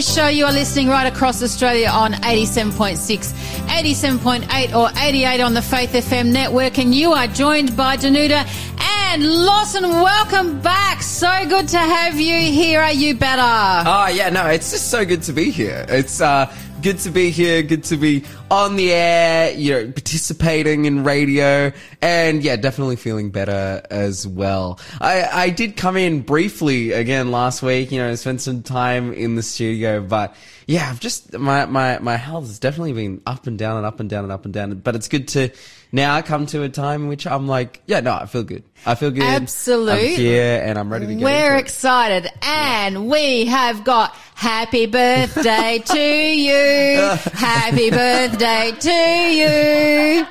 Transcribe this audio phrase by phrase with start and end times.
[0.00, 0.28] Breakfast Show.
[0.28, 2.96] You are listening right across Australia on 87.6,
[3.66, 8.46] 87.8 or 88 on the Faith FM network and you are joined by Danuta
[8.80, 9.82] and Lawson.
[9.82, 11.02] Welcome back.
[11.02, 12.80] So good to have you here.
[12.80, 13.42] Are you better?
[13.42, 15.84] Oh yeah, no, it's just so good to be here.
[15.90, 16.50] It's uh,
[16.80, 21.72] good to be here, good to be on the air, you know, participating in radio,
[22.02, 24.80] and yeah, definitely feeling better as well.
[25.00, 29.36] I, I did come in briefly again last week, you know, spent some time in
[29.36, 30.34] the studio, but
[30.66, 34.00] yeah, I've just, my, my, my health has definitely been up and down and up
[34.00, 35.50] and down and up and down, but it's good to
[35.92, 38.62] now come to a time in which I'm like, yeah, no, I feel good.
[38.86, 39.24] I feel good.
[39.24, 40.14] Absolutely.
[40.14, 41.24] I'm here and I'm ready to go.
[41.24, 46.98] We're excited and we have got happy birthday to you.
[47.34, 50.24] happy birthday to you.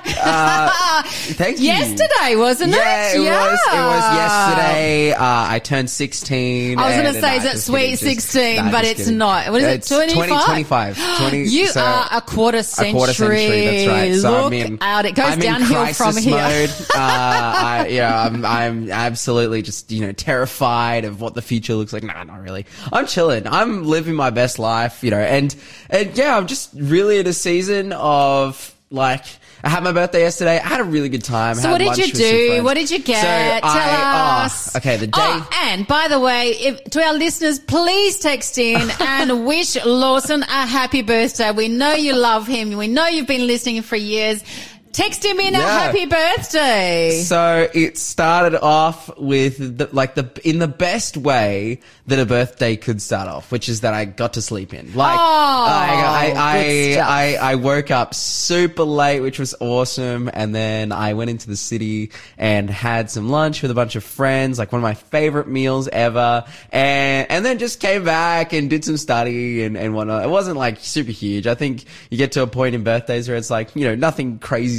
[1.35, 1.65] Thank you.
[1.65, 3.15] Yesterday, wasn't Yeah, it?
[3.17, 3.27] it was.
[3.27, 5.13] It was yesterday.
[5.13, 6.79] Uh, I turned 16.
[6.79, 8.55] I was going to say, is it sweet kidding, 16?
[8.65, 9.17] nah, but it's kidding.
[9.17, 9.51] not.
[9.51, 10.27] What is it, 25?
[10.27, 11.17] 20, 25.
[11.19, 12.89] 20, you so- are a quarter century.
[12.89, 14.15] A quarter century, that's right.
[14.15, 15.05] So Look I'm in, out.
[15.05, 16.31] It goes I'm downhill from here.
[16.37, 16.69] Mode.
[16.99, 21.93] Uh, I, yeah, I'm, I'm absolutely just, you know, terrified of what the future looks
[21.93, 22.03] like.
[22.03, 22.65] Nah, not really.
[22.91, 23.47] I'm chilling.
[23.47, 25.55] I'm living my best life, you know, and,
[25.89, 29.23] and yeah, I'm just really in a season of like,
[29.63, 30.57] I had my birthday yesterday.
[30.57, 31.55] I had a really good time.
[31.55, 32.63] So had what did you do?
[32.63, 33.21] What did you get?
[33.21, 34.75] So Tell I- oh, us.
[34.75, 35.11] okay, the day.
[35.15, 40.43] Oh, and by the way, if, to our listeners, please text in and wish Lawson
[40.43, 41.51] a happy birthday.
[41.51, 42.75] We know you love him.
[42.77, 44.43] We know you've been listening for years.
[44.91, 45.79] Text him in a Yeah.
[45.79, 47.21] happy birthday.
[47.23, 52.75] So it started off with the, like the in the best way that a birthday
[52.75, 54.93] could start off, which is that I got to sleep in.
[54.95, 57.35] Like Oh, I, I, I.
[57.39, 61.55] I, I woke up super late, which was awesome, and then I went into the
[61.55, 65.47] city and had some lunch with a bunch of friends, like one of my favorite
[65.47, 70.23] meals ever, and and then just came back and did some study and and whatnot.
[70.23, 71.45] It wasn't like super huge.
[71.47, 74.39] I think you get to a point in birthdays where it's like you know nothing
[74.39, 74.78] crazy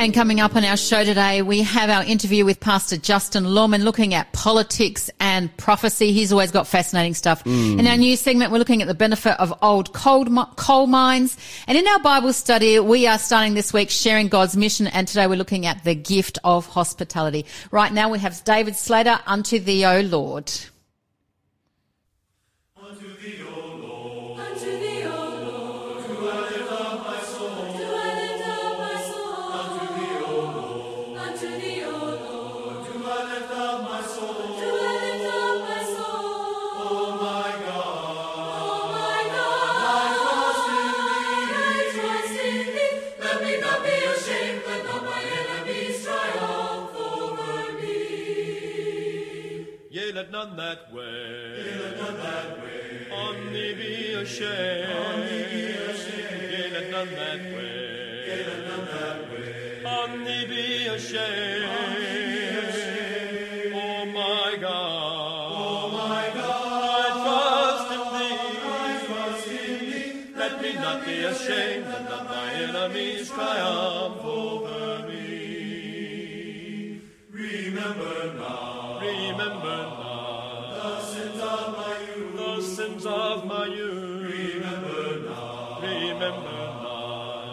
[0.00, 3.84] And coming up on our show today, we have our interview with Pastor Justin Lawman
[3.84, 6.12] looking at politics and prophecy.
[6.12, 7.44] He's always got fascinating stuff.
[7.44, 7.80] Mm.
[7.80, 10.24] In our new segment, we're looking at the benefit of old coal,
[10.56, 11.36] coal mines.
[11.66, 14.86] And in our Bible study, we are starting this week sharing God's mission.
[14.86, 17.44] And today we're looking at the gift of hospitality.
[17.70, 20.50] Right now we have David Slater, Unto Thee, O Lord.
[50.20, 51.02] Yea, none that way.
[51.02, 53.52] Yea, let none that way.
[53.52, 55.28] Thee be ashamed.
[55.28, 56.52] Thee be ashamed.
[56.52, 58.26] Yea, let none that way.
[58.26, 59.46] Yea, let none that way.
[60.26, 61.64] Thee be ashamed.
[61.64, 62.02] On be
[62.68, 63.74] ashamed.
[63.74, 65.52] Oh my God.
[65.56, 66.82] Oh my God.
[66.92, 68.38] I trust in thee.
[68.66, 70.08] I trust in thee.
[70.36, 71.86] Let me not be ashamed.
[71.86, 74.24] Let not my enemies triumph
[83.00, 84.30] The sins of my youth.
[84.30, 85.78] Remember now.
[85.80, 86.52] Remember.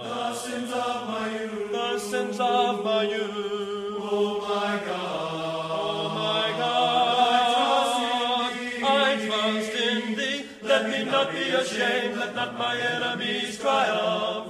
[0.03, 1.71] The sins of my youth.
[1.71, 3.31] The sins of my youth.
[3.31, 5.71] Oh my God.
[5.71, 6.97] Oh my God.
[8.83, 10.45] I trust in thee.
[10.63, 12.17] Let me not be ashamed.
[12.17, 14.46] Let not my enemies triumph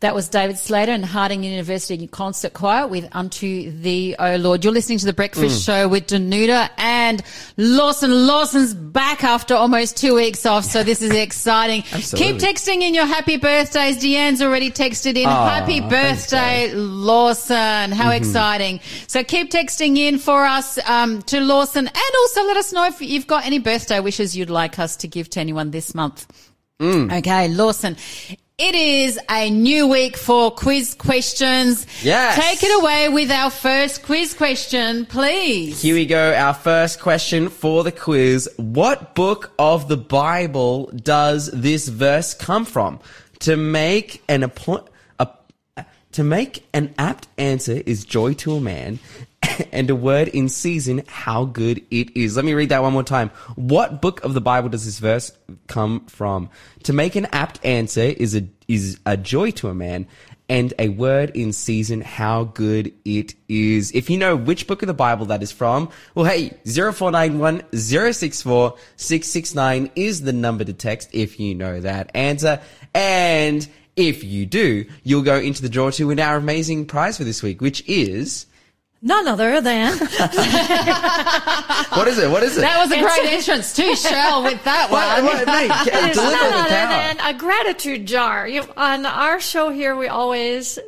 [0.00, 4.62] That was David Slater and Harding University Concert Choir with Unto Thee, O Lord.
[4.62, 5.66] You're listening to The Breakfast mm.
[5.66, 7.20] Show with Danuta and
[7.56, 8.28] Lawson.
[8.28, 11.82] Lawson's back after almost two weeks off, so this is exciting.
[11.82, 13.98] Keep texting in your happy birthdays.
[13.98, 15.26] Deanne's already texted in.
[15.26, 15.90] Ah, happy thanks,
[16.30, 17.90] birthday, Lawson.
[17.90, 18.12] How mm-hmm.
[18.12, 18.80] exciting.
[19.08, 23.00] So keep texting in for us um, to Lawson and also let us know if
[23.00, 26.26] you've got any birthday wishes you'd like us to give to anyone this month.
[26.80, 27.18] Mm.
[27.18, 27.96] Okay, Lawson.
[28.60, 31.86] It is a new week for quiz questions.
[32.02, 32.34] Yes.
[32.34, 35.80] Take it away with our first quiz question, please.
[35.80, 36.34] Here we go.
[36.34, 38.50] Our first question for the quiz.
[38.56, 42.98] What book of the Bible does this verse come from?
[43.40, 44.88] To make an appo-
[45.20, 45.28] a,
[46.10, 48.98] to make an apt answer is joy to a man,
[49.72, 52.36] and a word in season how good it is.
[52.36, 53.30] Let me read that one more time.
[53.56, 55.32] What book of the Bible does this verse
[55.66, 56.50] come from?
[56.84, 60.06] To make an apt answer is a is a joy to a man,
[60.48, 63.92] and a word in season how good it is.
[63.92, 68.76] If you know which book of the Bible that is from, well, hey, 0491 064
[68.96, 72.60] 669 is the number to text if you know that answer.
[72.94, 77.24] And if you do, you'll go into the draw to win our amazing prize for
[77.24, 78.46] this week, which is,
[79.00, 80.08] None other than what
[82.08, 82.30] is it?
[82.30, 82.62] What is it?
[82.62, 85.24] That was a great entrance too, Shell, with that what, one.
[85.24, 86.88] what, mate, It is deliver none the other power.
[87.14, 88.48] than a gratitude jar.
[88.48, 90.78] You, on our show here, we always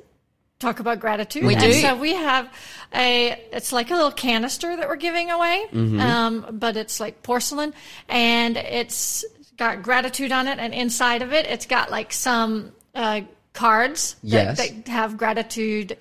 [0.58, 1.44] talk about gratitude.
[1.44, 1.72] We and do.
[1.74, 2.52] So we have
[2.94, 6.00] a, it's like a little canister that we're giving away, Mm-hmm.
[6.00, 7.72] um, but it's like porcelain
[8.08, 9.24] and it's
[9.56, 10.58] got gratitude on it.
[10.58, 13.20] And inside of it, it's got like some uh,
[13.52, 14.58] cards Yes.
[14.58, 15.96] that, that have gratitude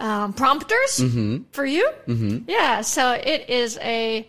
[0.00, 1.42] um, prompters Mm-hmm.
[1.52, 1.88] for you.
[2.48, 2.80] Yeah.
[2.80, 4.26] So it is a,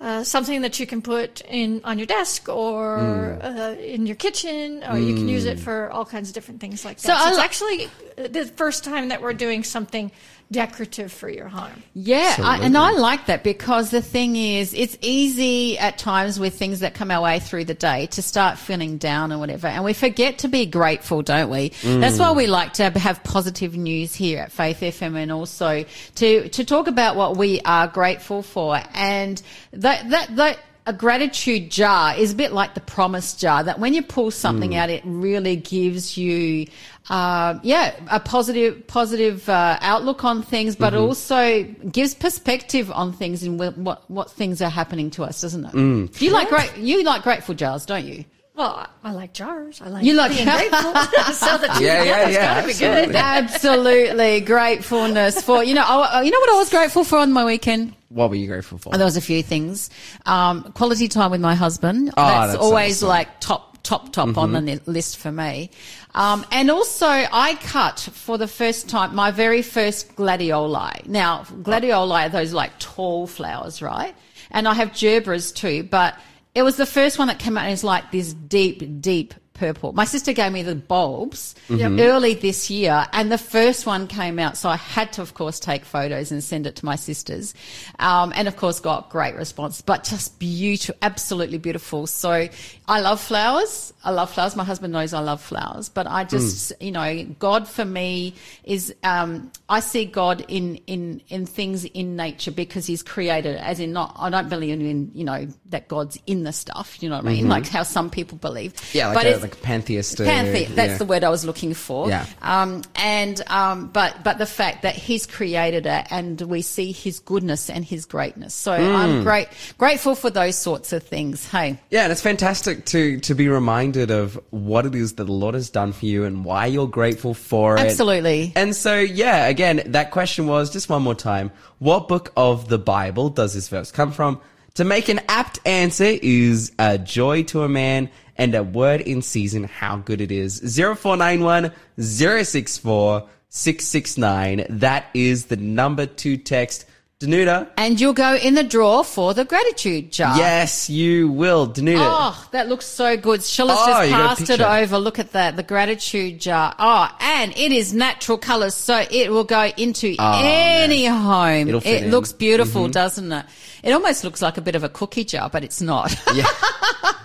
[0.00, 3.44] uh, something that you can put in on your desk or Mm.
[3.44, 6.84] uh, in your kitchen, or you can use it for all kinds of different things
[6.84, 7.18] like that.
[7.18, 10.12] So So, it's actually the first time that we're doing something
[10.50, 11.82] decorative for your home.
[11.94, 16.54] Yeah, I, and I like that because the thing is, it's easy at times with
[16.54, 19.84] things that come our way through the day to start feeling down or whatever, and
[19.84, 21.72] we forget to be grateful, don't we?
[21.82, 22.50] That's why we mm.
[22.50, 25.84] like to have positive news here at Faith FM, and also
[26.16, 29.40] to to talk about what we are grateful for, and
[29.72, 30.58] that that that.
[30.88, 34.70] A gratitude jar is a bit like the promise jar that when you pull something
[34.76, 36.68] out, it really gives you,
[37.10, 43.42] uh, yeah, a positive, positive uh, outlook on things, but also gives perspective on things
[43.42, 45.74] and what what things are happening to us, doesn't it?
[46.22, 48.24] You like great, you like grateful jars, don't you?
[48.56, 48.70] Well,
[49.04, 49.82] I, I like jars.
[49.82, 50.80] I like You like- being grateful.
[51.34, 52.72] so that you Yeah, yeah, yeah, gotta
[53.06, 53.14] good.
[53.14, 55.82] Absolutely, gratefulness for you know.
[55.84, 57.94] I, you know what I was grateful for on my weekend.
[58.08, 58.94] What were you grateful for?
[58.94, 59.90] Oh, there was a few things.
[60.24, 62.14] Um, quality time with my husband.
[62.16, 63.08] Oh, that's, that's always awesome.
[63.08, 65.70] like top, top, top on the list for me.
[66.14, 71.06] Um, and also I cut for the first time my very first gladioli.
[71.06, 74.14] Now, gladioli are those like tall flowers, right?
[74.50, 76.16] And I have gerberas too, but
[76.56, 79.92] it was the first one that came out and it's like this deep, deep purple.
[79.92, 84.56] My sister gave me the bulbs early this year, and the first one came out.
[84.56, 87.52] So I had to, of course, take photos and send it to my sisters.
[87.98, 92.06] Um, and of course, got great response, but just beautiful, absolutely beautiful.
[92.06, 92.48] So
[92.88, 93.92] I love flowers.
[94.04, 94.54] I love flowers.
[94.54, 98.94] My husband knows I love flowers, but I just, you know, God for me is,
[99.02, 103.80] um, I see God in, in, in things in nature because he's created it, as
[103.80, 107.16] in not, I don't believe in, you know, that God's in the stuff, you know
[107.16, 107.48] what I mean?
[107.48, 108.72] Like how some people believe.
[108.94, 110.20] yeah, like But a, it's- like pantheist.
[110.20, 110.98] uh, Panther, that's yeah.
[110.98, 112.08] the word I was looking for.
[112.08, 112.24] Yeah.
[112.42, 117.18] Um, and um, but but the fact that He's created it, and we see His
[117.18, 118.54] goodness and His greatness.
[118.54, 118.94] So Hmm.
[118.96, 121.48] I'm great grateful for those sorts of things.
[121.48, 125.24] Hey, Yeah, and it's fantastic fantastic to to be reminded of what it is that
[125.24, 127.80] the Lord has done for you and why you're grateful for it.
[127.80, 128.52] Absolutely.
[128.56, 132.78] And so, yeah, again, that question was just one more time: What book of the
[132.78, 134.40] Bible does this verse come from?
[134.74, 139.22] To make an apt answer is a joy to a man and a word in
[139.22, 139.64] season.
[139.64, 140.54] How good it is!
[140.54, 144.66] Zero four nine one zero six four six six nine.
[144.68, 146.86] That is the number to text.
[147.18, 147.70] Danuta.
[147.78, 150.36] And you'll go in the draw for the gratitude jar.
[150.36, 151.66] Yes, you will.
[151.66, 151.96] Danuta.
[151.98, 153.42] Oh, that looks so good.
[153.42, 154.98] Sheila's Oh, just you got a passed it over.
[154.98, 155.56] Look at that.
[155.56, 156.74] The gratitude jar.
[156.78, 161.68] Oh, and it is natural colours, so it will go into any home.
[161.68, 162.02] It'll fit It in.
[162.04, 162.12] Mm-hmm.
[162.12, 163.46] looks beautiful, doesn't it?
[163.82, 166.14] It almost looks like a bit of a cookie jar, but it's not.
[166.34, 166.46] Yeah.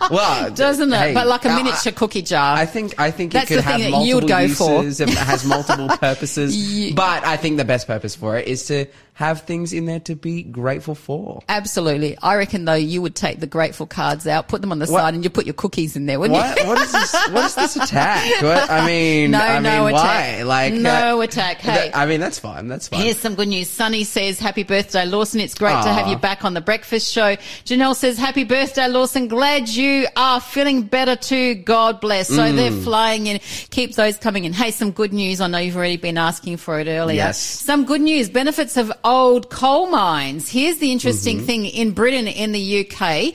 [0.10, 0.98] Well, doesn't it?
[0.98, 2.57] hey, but like a miniature cookie jar.
[2.57, 4.83] I think I think That's it could the thing have multiple go for.
[4.83, 6.57] It has multiple purposes.
[6.57, 8.88] Ye- But I think the best purpose for it is to
[9.21, 11.41] have things in there to be grateful for.
[11.47, 12.17] Absolutely.
[12.21, 14.99] I reckon though you would take the grateful cards out, put them on the What?
[15.01, 16.59] side, and you put your cookies in there, wouldn't What?
[16.59, 16.67] you?
[16.67, 17.13] What is this?
[17.29, 18.41] What is this attack?
[18.43, 18.69] What?
[18.69, 19.91] I mean, No, I mean, no why?
[19.91, 20.45] attack.
[20.45, 21.61] Like, No uh, attack.
[21.61, 21.91] th- Hey.
[21.93, 22.67] I mean, that's fine.
[22.67, 23.01] That's fine.
[23.03, 23.69] Here's some good news.
[23.69, 25.39] Sunny says, Happy birthday, Lawson.
[25.39, 27.35] It's great to have you back on the breakfast show.
[27.65, 29.27] Janelle says, Happy birthday, Lawson.
[29.27, 31.55] Glad you are feeling better too.
[31.55, 32.27] God bless.
[32.27, 32.55] So Mm.
[32.55, 33.39] they're flying in.
[33.69, 34.53] Keep those coming in.
[34.53, 35.39] Hey, some good news.
[35.41, 37.17] I know you've already been asking for it earlier.
[37.17, 37.39] Yes.
[37.39, 38.29] Some good news.
[38.29, 40.49] Benefits of old coal mines.
[40.49, 41.45] Here's the interesting Mm-hmm.
[41.45, 41.65] thing.
[41.65, 43.33] In Britain, in the UK,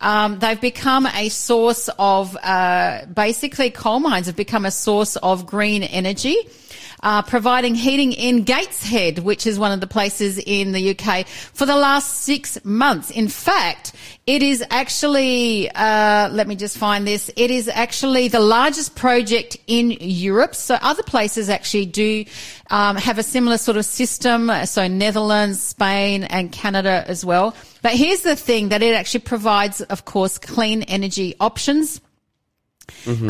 [0.00, 5.44] um, they've become a source of, uh, basically coal mines have become a source of
[5.46, 6.36] green energy.
[7.02, 11.64] Uh, providing heating in Gateshead, which is one of the places in the UK for
[11.64, 13.10] the last six months.
[13.10, 13.92] In fact,
[14.26, 17.30] it is actually, uh, let me just find this.
[17.36, 20.54] It is actually the largest project in Europe.
[20.54, 22.26] So other places actually do,
[22.70, 24.50] um, have a similar sort of system.
[24.66, 27.56] So Netherlands, Spain and Canada as well.
[27.82, 32.00] But here's the thing that it actually provides, of course, clean energy options.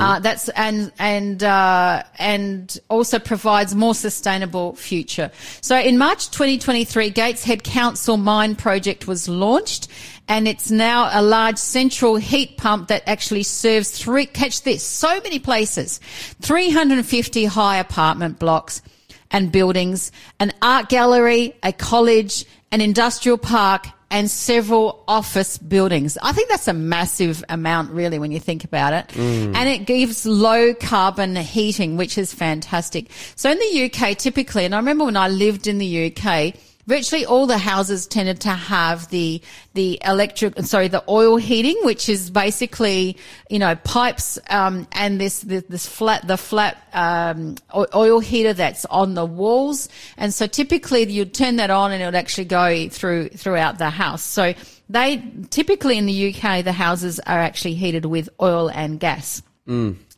[0.01, 5.31] Uh, that's and and uh, and also provides more sustainable future.
[5.61, 9.89] So in March 2023, Gateshead Council Mine project was launched,
[10.29, 14.27] and it's now a large central heat pump that actually serves three.
[14.27, 16.01] Catch this: so many places,
[16.43, 18.83] 350 high apartment blocks
[19.31, 26.19] and buildings, an art gallery, a college, an industrial park, and several office buildings.
[26.23, 29.09] I think that's a massive amount, really, when you think about it.
[29.09, 29.55] Mm.
[29.55, 33.11] And it gives low carbon heating, which is fantastic.
[33.37, 36.55] So in the UK, typically, and I remember when I lived in the UK,
[36.91, 39.41] virtually all the houses tended to have the
[39.75, 43.17] the electric sorry the oil heating which is basically
[43.49, 47.55] you know pipes um, and this, this this flat the flat um,
[47.95, 49.89] oil heater that's on the walls.
[50.17, 53.91] And so typically you'd turn that on and it would actually go through throughout the
[53.91, 54.23] house.
[54.23, 54.55] So
[54.89, 59.43] they typically in the UK the houses are actually heated with oil and gas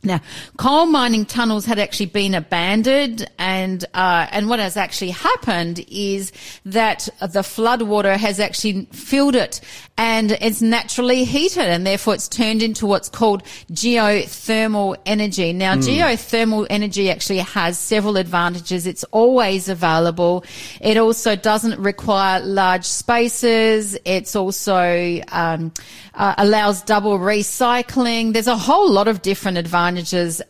[0.05, 0.21] now,
[0.57, 6.33] coal mining tunnels had actually been abandoned, and uh, and what has actually happened is
[6.65, 9.61] that the flood water has actually filled it,
[9.97, 15.53] and it's naturally heated, and therefore it's turned into what's called geothermal energy.
[15.53, 18.89] Now, geothermal energy actually has several advantages.
[18.89, 20.45] It's always available.
[20.81, 23.97] It also doesn't require large spaces.
[24.05, 25.73] It's also um,
[26.15, 28.33] uh, allows double recycling.
[28.33, 29.92] There's a whole lot of different advantages.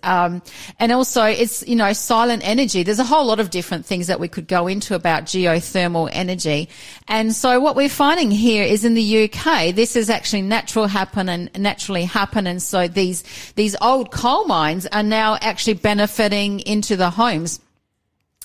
[0.02, 0.42] Um,
[0.78, 2.82] and also it's, you know, silent energy.
[2.82, 6.68] There's a whole lot of different things that we could go into about geothermal energy.
[7.08, 11.28] And so what we're finding here is in the UK, this is actually natural happen
[11.28, 12.46] and naturally happen.
[12.46, 13.24] And so these,
[13.54, 17.60] these old coal mines are now actually benefiting into the homes.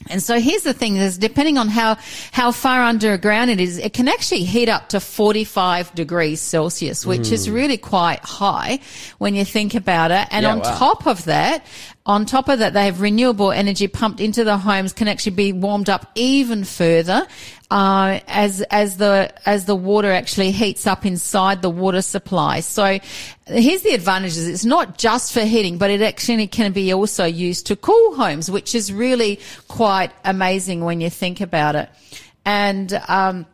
[0.10, 1.98] And so here's the thing is depending on how,
[2.32, 7.32] how far underground it is, it can actually heat up to 45 degrees Celsius, which
[7.32, 7.54] is hmm.
[7.54, 8.80] really quite high
[9.18, 10.28] when you think about it.
[10.30, 10.78] And Yeah, on wow.
[10.78, 11.66] top of that,
[12.08, 15.52] on top of that, they have renewable energy pumped into the homes can actually be
[15.52, 17.28] warmed up even further.
[17.70, 22.62] Uh, as, as the, as the water actually heats up inside the water supply.
[22.62, 22.98] So
[23.46, 24.48] here's the advantages.
[24.48, 28.50] It's not just for heating, but it actually can be also used to cool homes,
[28.50, 31.90] which is really quite amazing when you think about it.
[32.46, 33.46] And, um,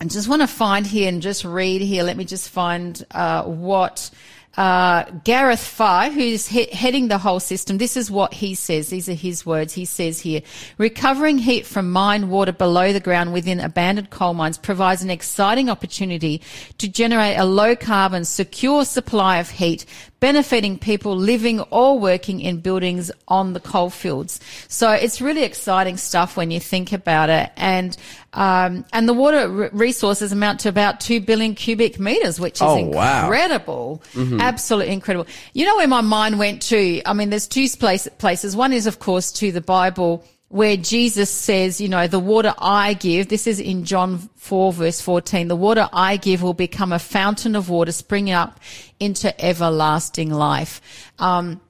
[0.00, 2.02] I just want to find here and just read here.
[2.02, 4.10] Let me just find uh, what
[4.56, 8.90] uh, Gareth Farr, who's he- heading the whole system, this is what he says.
[8.90, 9.72] These are his words.
[9.72, 10.42] He says here,
[10.76, 15.70] recovering heat from mine water below the ground within abandoned coal mines provides an exciting
[15.70, 16.42] opportunity
[16.78, 19.86] to generate a low carbon, secure supply of heat
[20.22, 24.38] benefiting people living or working in buildings on the coal fields.
[24.68, 27.50] So it's really exciting stuff when you think about it.
[27.56, 27.96] And
[28.32, 32.62] um, and the water re- resources amount to about two billion cubic meters, which is
[32.62, 33.24] Oh, wow.
[33.24, 35.26] incredible, absolutely incredible.
[35.54, 37.02] You know where my mind went to?
[37.04, 38.54] I mean, there's two place, places.
[38.56, 42.92] One is, of course, to the Bible where Jesus says, you know, the water I
[42.92, 46.98] give, this is in John 4 verse 14, the water I give will become a
[46.98, 48.60] fountain of water springing up
[49.00, 50.82] into everlasting life.
[51.18, 51.62] Um,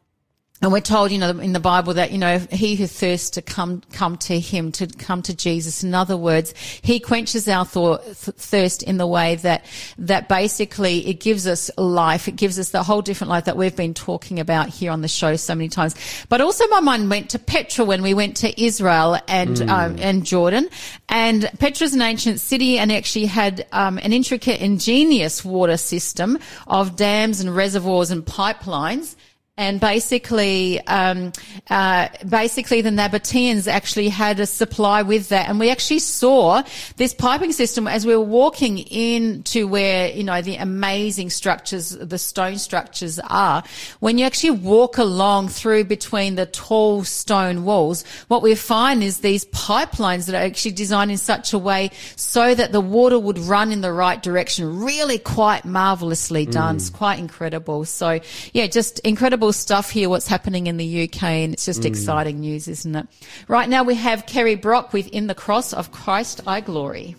[0.62, 3.42] and we're told, you know, in the Bible that, you know, he who thirsts to
[3.42, 5.82] come, come to him, to come to Jesus.
[5.82, 9.64] In other words, he quenches our thor- thirst in the way that,
[9.98, 12.28] that basically it gives us life.
[12.28, 15.08] It gives us the whole different life that we've been talking about here on the
[15.08, 15.96] show so many times.
[16.28, 20.24] But also my mind went to Petra when we went to Israel and, um, and
[20.24, 20.68] Jordan.
[21.08, 26.94] And Petra's an ancient city and actually had, um, an intricate, ingenious water system of
[26.94, 29.16] dams and reservoirs and pipelines.
[29.58, 31.30] And basically, um,
[31.68, 35.46] uh, basically the Nabateans actually had a supply with that.
[35.46, 36.62] And we actually saw
[36.96, 42.16] this piping system as we were walking into where, you know, the amazing structures, the
[42.16, 43.62] stone structures are.
[44.00, 49.20] When you actually walk along through between the tall stone walls, what we find is
[49.20, 53.38] these pipelines that are actually designed in such a way so that the water would
[53.38, 54.80] run in the right direction.
[54.82, 56.76] Really quite marvelously done.
[56.76, 57.84] It's quite incredible.
[57.84, 58.18] So
[58.54, 61.22] yeah, just incredible stuff here, what's happening in the UK.
[61.22, 61.86] And it's just mm.
[61.86, 63.06] exciting news, isn't it?
[63.48, 67.16] Right now we have Kerry Brock with In the Cross of Christ I Glory.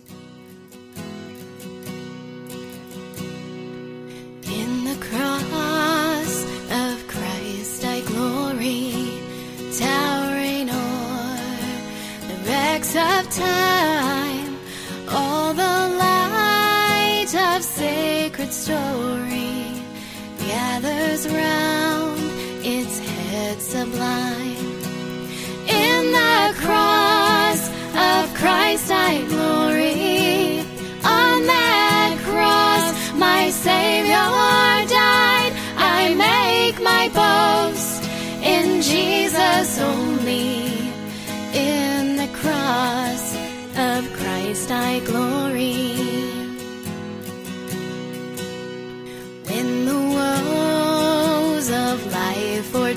[4.46, 9.20] In the cross of Christ I glory,
[9.76, 14.56] towering o'er the wrecks of time,
[15.10, 15.62] all the
[15.98, 19.73] light of sacred story
[20.54, 22.20] gathers round
[22.64, 24.63] its head sublime.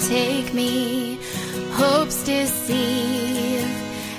[0.08, 1.20] O'ertake me,
[1.72, 3.64] hopes deceive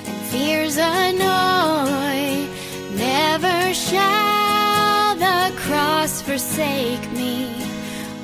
[0.05, 2.47] and fears annoy,
[2.95, 7.51] never shall the cross forsake me,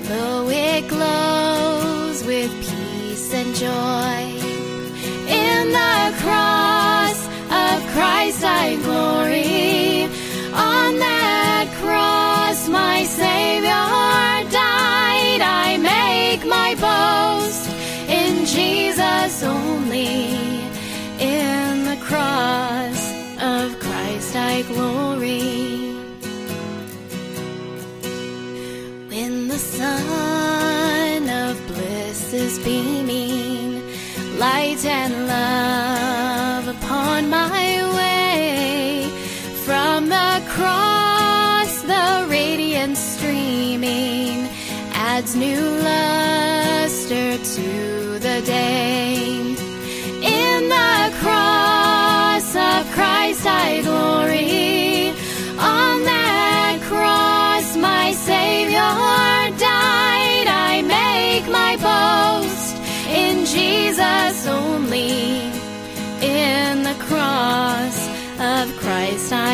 [0.04, 4.45] though it glows with peace and joy.
[5.28, 9.44] In the cross of Christ I glory.
[34.86, 39.10] And love upon my way,
[39.65, 44.48] from the cross the radiance streaming
[44.93, 49.04] adds new luster to the day.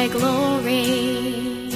[0.03, 1.69] I glory.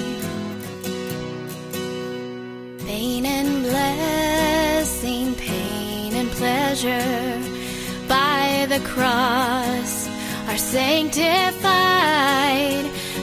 [2.87, 7.39] Pain and blessing, pain and pleasure
[8.07, 10.09] by the cross
[10.49, 11.25] are sanctified.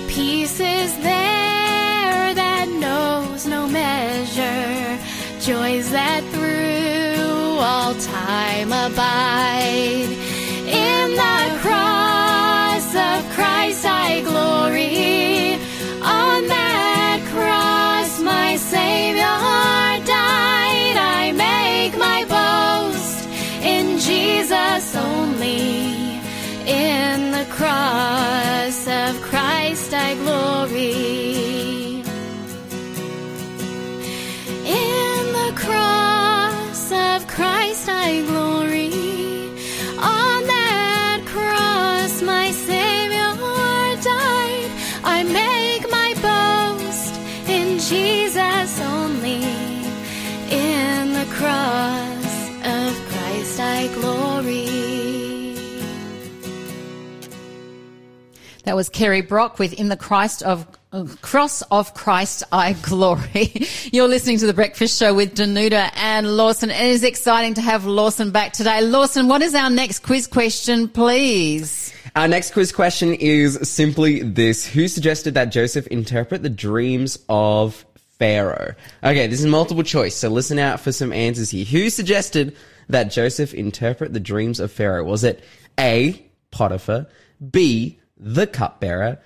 [0.06, 4.98] Peace is there that knows no measure,
[5.40, 10.21] joys that through all time abide.
[27.92, 31.21] Cross of Christ I glory.
[58.64, 60.68] That was Kerry Brock with In the Christ of
[61.20, 63.66] Cross of Christ I Glory.
[63.92, 66.70] You're listening to the Breakfast Show with Danuta and Lawson.
[66.70, 68.80] It is exciting to have Lawson back today.
[68.82, 71.92] Lawson, what is our next quiz question, please?
[72.14, 74.64] Our next quiz question is simply this.
[74.64, 77.84] Who suggested that Joseph interpret the dreams of
[78.18, 78.76] Pharaoh?
[79.02, 81.64] Okay, this is multiple choice, so listen out for some answers here.
[81.64, 82.56] Who suggested
[82.88, 85.02] that Joseph interpret the dreams of Pharaoh?
[85.02, 85.42] Was it
[85.80, 87.08] A, Potiphar,
[87.50, 89.18] B, the cupbearer,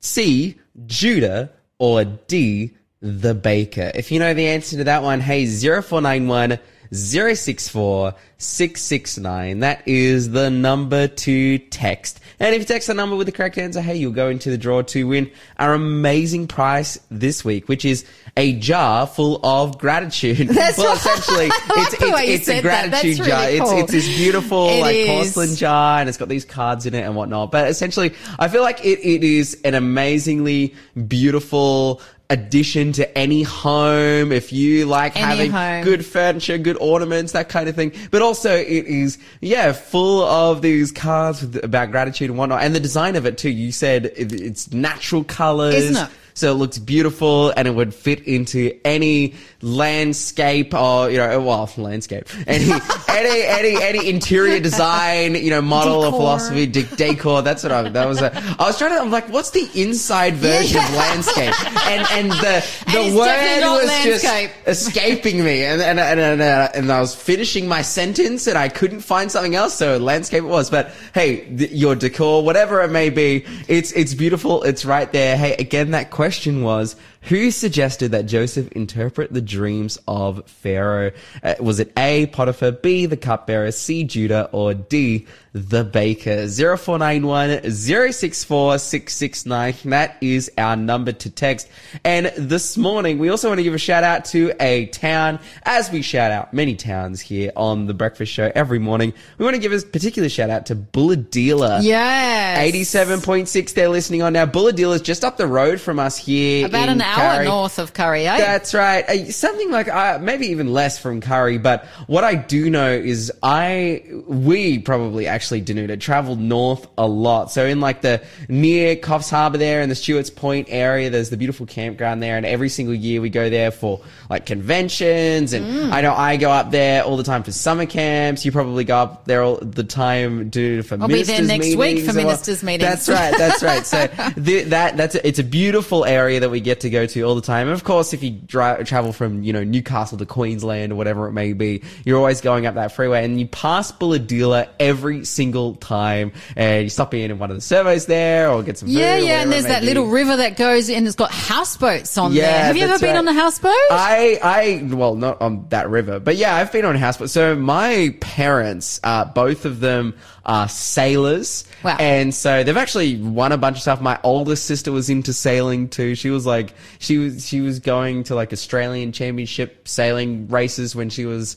[0.00, 3.90] C, Judah, or D, the baker?
[3.94, 6.58] If you know the answer to that one, hey, 0491
[6.92, 9.60] 064 669.
[9.60, 12.20] That is the number to text.
[12.40, 14.58] And if you text the number with the correct answer, hey, you'll go into the
[14.58, 18.04] draw to win our amazing prize this week, which is
[18.36, 20.48] a jar full of gratitude.
[20.48, 20.96] That's well, right.
[20.96, 22.90] essentially, it's, like the way you it's, it's a said that.
[22.90, 23.50] That's gratitude really jar.
[23.50, 25.08] It's, it's this beautiful, It like, is.
[25.08, 27.52] porcelain jar, and it's got these cards in it and whatnot.
[27.52, 30.74] But essentially, I feel like it, it is an amazingly
[31.06, 35.84] beautiful addition to any home if you like Any having home.
[35.84, 37.92] good furniture, good ornaments, that kind of thing.
[38.10, 42.62] But also it is, yeah, full of these cards with, about gratitude and whatnot.
[42.62, 45.74] And the design of it too, you said it, it's natural colors.
[45.74, 46.10] Isn't it?
[46.34, 51.70] So it looks beautiful and it would fit into any landscape or, you know, well,
[51.76, 52.24] landscape.
[52.46, 52.70] Any,
[53.08, 57.42] any, any, any interior design, you know, model or philosophy, de- decor.
[57.42, 60.34] That's what I, that was a, I was trying to, I'm like, what's the inside
[60.34, 61.54] version of landscape?
[61.86, 64.50] And, and the, the And word was landscape.
[64.64, 65.64] just escaping me.
[65.64, 69.30] And, and, and, and, uh, and I was finishing my sentence and I couldn't find
[69.30, 69.74] something else.
[69.74, 70.70] So landscape it was.
[70.70, 74.62] But hey, th- your decor, whatever it may be, it's, it's beautiful.
[74.62, 75.36] It's right there.
[75.36, 76.21] Hey, again, that question
[76.62, 81.12] was, who suggested that Joseph interpret the dreams of Pharaoh?
[81.42, 86.48] Uh, was it A, Potiphar, B, the cupbearer, C, Judah, or D, the baker?
[86.48, 89.74] 0491 064 669.
[89.84, 91.68] That is our number to text.
[92.04, 95.90] And this morning, we also want to give a shout out to a town, as
[95.90, 99.12] we shout out many towns here on the breakfast show every morning.
[99.38, 101.82] We want to give a particular shout out to Bulahdelah.
[101.82, 102.92] Yes.
[102.94, 104.46] 87.6 they're listening on now.
[104.46, 106.66] Bulahdelah is just up the road from us here.
[106.66, 107.44] About in an hour Curry.
[107.46, 108.36] north of Curry, eh?
[108.38, 109.08] That's right.
[109.08, 111.58] Uh, something like uh, maybe even less from Curry.
[111.58, 117.50] But what I do know is I, we probably actually Danuta traveled north a lot.
[117.50, 121.36] So in like the near Coffs Harbour there and the Stuarts Point area, there's the
[121.36, 122.36] beautiful campground there.
[122.36, 125.52] And every single year we go there for like conventions.
[125.52, 125.92] And Mm.
[125.92, 128.44] I know I go up there all the time for summer camps.
[128.44, 131.76] You probably go up there all the time, do for I'll be there ministers next
[131.76, 133.06] week for or- ministers meetings.
[133.06, 133.34] That's right.
[133.38, 133.86] That's right.
[133.86, 137.22] So the, that that's a, it's a beautiful area that we get to go to
[137.22, 137.68] all the time.
[137.68, 141.28] And of course, if you drive, travel from you know Newcastle to Queensland or whatever
[141.28, 145.74] it may be, you're always going up that freeway, and you pass Bulahdelah every single
[145.76, 148.96] time, and you stop in in one of the servos there or get some food.
[148.96, 149.86] Yeah, yeah, and there's that be.
[149.86, 151.06] little river that goes in.
[151.06, 152.64] It's got houseboats on Yeah, there.
[152.64, 153.18] Have you ever been right.
[153.18, 153.72] on a houseboat?
[153.90, 157.30] I, I, well, not on that river, but yeah, I've been on a houseboat.
[157.30, 161.64] So my parents, uh, both of them are sailors.
[161.82, 161.96] Wow.
[161.98, 164.00] And so they've actually won a bunch of stuff.
[164.00, 166.14] My oldest sister was into sailing too.
[166.14, 171.10] She was like, she was, she was going to like Australian championship sailing races when
[171.10, 171.56] she was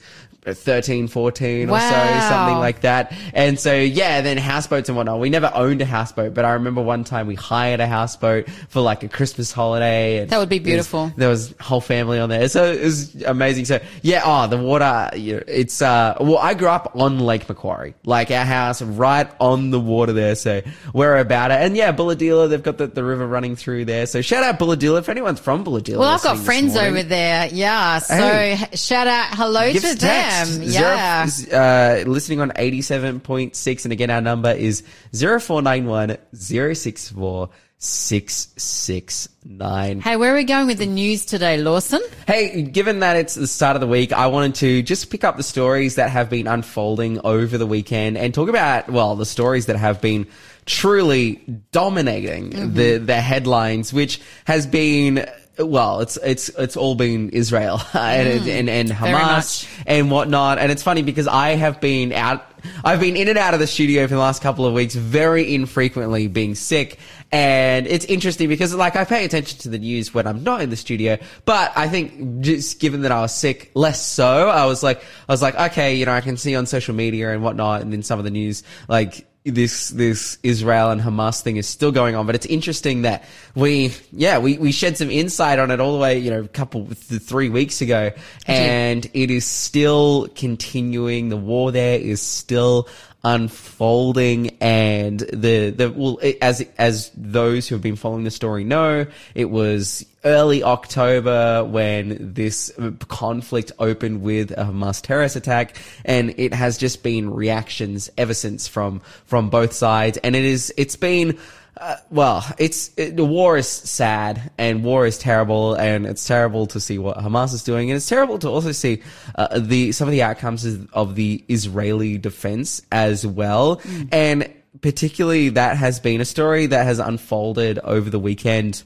[0.54, 1.90] 13, 14 or so,
[2.30, 3.14] something like that.
[3.34, 5.20] And so, yeah, then houseboats and whatnot.
[5.20, 8.82] We never owned a houseboat, but I remember one time we hired a houseboat for
[8.82, 10.20] like a Christmas holiday.
[10.20, 11.12] And That would be there was- beautiful.
[11.18, 12.48] there was whole family on there.
[12.50, 13.66] So it was amazing.
[13.66, 18.32] So yeah, oh, the water, it's, uh, well, I grew up on Lake Macquarie, like
[18.32, 20.36] our house right on the water there.
[20.36, 20.62] So
[20.94, 21.56] we're about it.
[21.62, 24.06] And yeah, Bulahdelah, they've got the, the river running through there.
[24.06, 25.98] So shout out Bulahdelah if anyone's from Bulahdelah.
[25.98, 27.48] well, I've got friends over there.
[27.52, 28.00] Yeah.
[28.00, 28.58] So Hey.
[28.76, 30.35] shout out hello to them.
[30.38, 30.62] Text.
[30.62, 31.28] Yeah.
[31.28, 33.84] Zero, uh, listening on 87.6.
[33.86, 40.00] And again, our number is 0491 064 669.
[40.02, 42.02] Hey, where are we going with the news today, Lawson?
[42.26, 45.38] Hey, given that it's the start of the week, I wanted to just pick up
[45.38, 49.66] the stories that have been unfolding over the weekend and talk about, well, the stories
[49.68, 50.28] that have been
[50.66, 51.36] truly
[51.72, 52.74] dominating Mm-hmm.
[52.76, 55.26] the, the headlines, which has been,
[55.58, 58.96] well, it's, it's, it's all been Israel and, and, and Mm.
[58.96, 60.58] Hamas and whatnot.
[60.58, 62.46] And it's funny because I have been out,
[62.84, 65.54] I've been in and out of the studio for the last couple of weeks, very
[65.54, 67.00] infrequently being sick.
[67.32, 70.70] And it's interesting because like I pay attention to the news when I'm not in
[70.70, 74.84] the studio, but I think just given that I was sick, less so, I was
[74.84, 77.82] like, I was like, okay, you know, I can see on social media and whatnot
[77.82, 81.92] and in some of the news, like, this this Israel and Hamas thing is still
[81.92, 85.80] going on, but it's interesting that we yeah we we shed some insight on it
[85.80, 88.12] all the way you know a couple th- three weeks ago,
[88.48, 91.30] and it is still continuing.
[91.30, 92.90] The war there is still
[93.26, 98.64] unfolding and the the well it, as as those who have been following the story
[98.64, 102.72] know it was early October when this
[103.08, 108.68] conflict opened with a Hamas terrorist attack and it has just been reactions ever since
[108.68, 110.18] from from both sides.
[110.18, 111.40] And it is it's been
[111.78, 116.68] uh, well, it's it, the war is sad and war is terrible, and it's terrible
[116.68, 119.02] to see what Hamas is doing, and it's terrible to also see
[119.36, 125.78] uh, the some of the outcomes of- the Israeli defense as well, and particularly that
[125.78, 128.84] has been a story that has unfolded over the weekend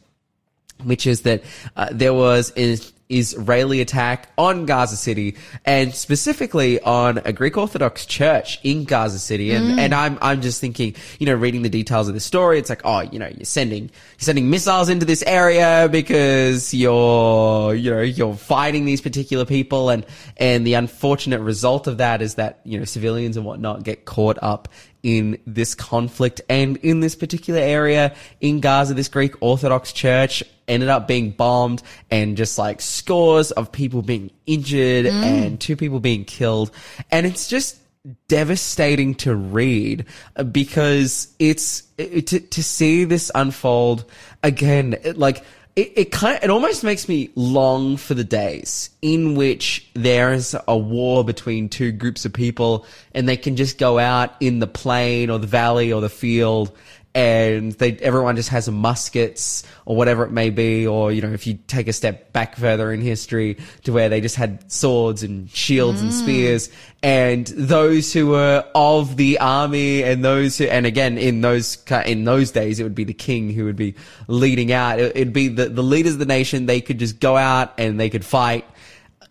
[0.83, 1.43] which is that
[1.75, 2.53] uh, there was
[3.09, 9.51] Israeli attack on Gaza City and specifically on a Greek Orthodox church in Gaza City.
[9.51, 9.79] And, mm.
[9.79, 12.81] and I'm, I'm just thinking, you know, reading the details of the story, it's like,
[12.85, 18.01] oh, you know, you're sending, you're sending missiles into this area because you're, you know,
[18.01, 19.89] you're fighting these particular people.
[19.89, 20.05] And,
[20.37, 24.37] and the unfortunate result of that is that, you know, civilians and whatnot get caught
[24.43, 24.69] up
[25.03, 30.89] in this conflict and in this particular area in Gaza, this Greek Orthodox church ended
[30.89, 31.81] up being bombed
[32.11, 36.71] and just like scores of people being injured and two people being killed.
[37.11, 37.77] And it's just
[38.27, 44.05] devastating to read uh, because it's it, to, to see this unfold
[44.43, 45.43] again, it, like
[45.79, 50.33] it, it kind of, it almost makes me long for the days in which there
[50.33, 54.59] is a war between two groups of people and they can just go out in
[54.59, 56.75] the plain or the valley or the field
[57.19, 61.45] and they everyone just has muskets or whatever it may be or you know if
[61.45, 65.51] you take a step back further in history to where they just had swords and
[65.51, 66.13] shields and mm.
[66.13, 66.69] spears.
[67.03, 72.23] And those who were of the army and those who and again in those in
[72.23, 73.95] those days it would be the king who would be
[74.27, 75.01] leading out.
[75.01, 76.67] It, it'd be the, the leaders of the nation.
[76.67, 78.65] They could just go out and they could fight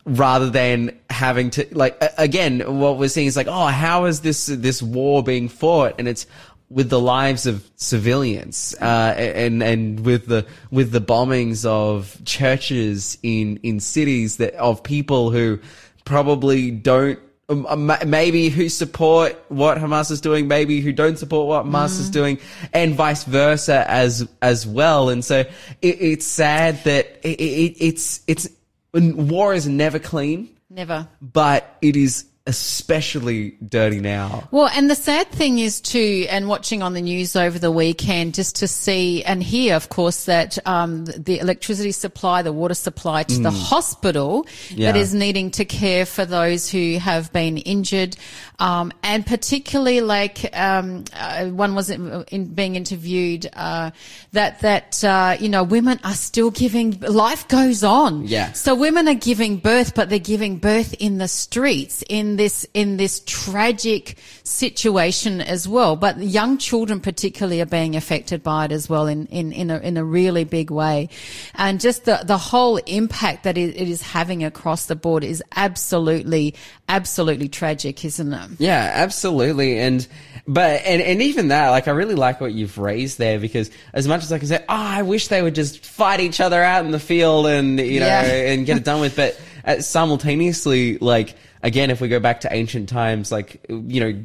[0.05, 4.44] rather than having to like again what we're seeing is like oh how is this
[4.44, 5.94] this war being fought?
[5.98, 6.27] And it's
[6.70, 13.16] with the lives of civilians uh, and and with the with the bombings of churches
[13.22, 15.59] in in cities that of people who
[16.04, 17.18] probably don't
[17.50, 21.64] um, uh, ma- maybe who support what Hamas is doing, maybe who don't support what
[21.64, 22.38] Hamas is doing,
[22.74, 25.09] and vice versa as as well.
[25.09, 25.48] And so it,
[25.81, 28.48] it's sad that it, it, it's it's
[28.92, 31.09] war is never clean, Never.
[31.22, 34.48] but it is especially dirty now.
[34.50, 38.34] Well, and the sad thing is too, and watching on the news over the weekend,
[38.34, 43.22] just to see and hear, of course, that um, the electricity supply, the water supply
[43.24, 44.90] to the hospital Yeah.
[44.92, 48.16] that is needing to care for those who have been injured,
[48.60, 53.92] um, and particularly like um, uh, one was in, in being interviewed uh,
[54.32, 58.26] that that uh, you know women are still giving life goes on.
[58.26, 58.52] Yeah.
[58.52, 62.96] So women are giving birth, but they're giving birth in the streets in this in
[62.96, 65.94] this tragic situation as well.
[65.94, 69.78] But young children particularly are being affected by it as well in in in a,
[69.78, 71.10] in a really big way,
[71.54, 75.42] and just the the whole impact that it, it is having across the board is
[75.54, 76.56] absolutely
[76.88, 78.47] absolutely tragic, isn't it?
[78.58, 79.78] Yeah, absolutely.
[79.78, 80.06] And
[80.46, 84.08] but and and even that, like I really like what you've raised there because as
[84.08, 86.84] much as I can say, oh, I wish they would just fight each other out
[86.87, 88.22] in the field and you know Yeah.
[88.22, 92.52] and get it done with, but uh, simultaneously, like again, if we go back to
[92.54, 94.24] ancient times, like you know,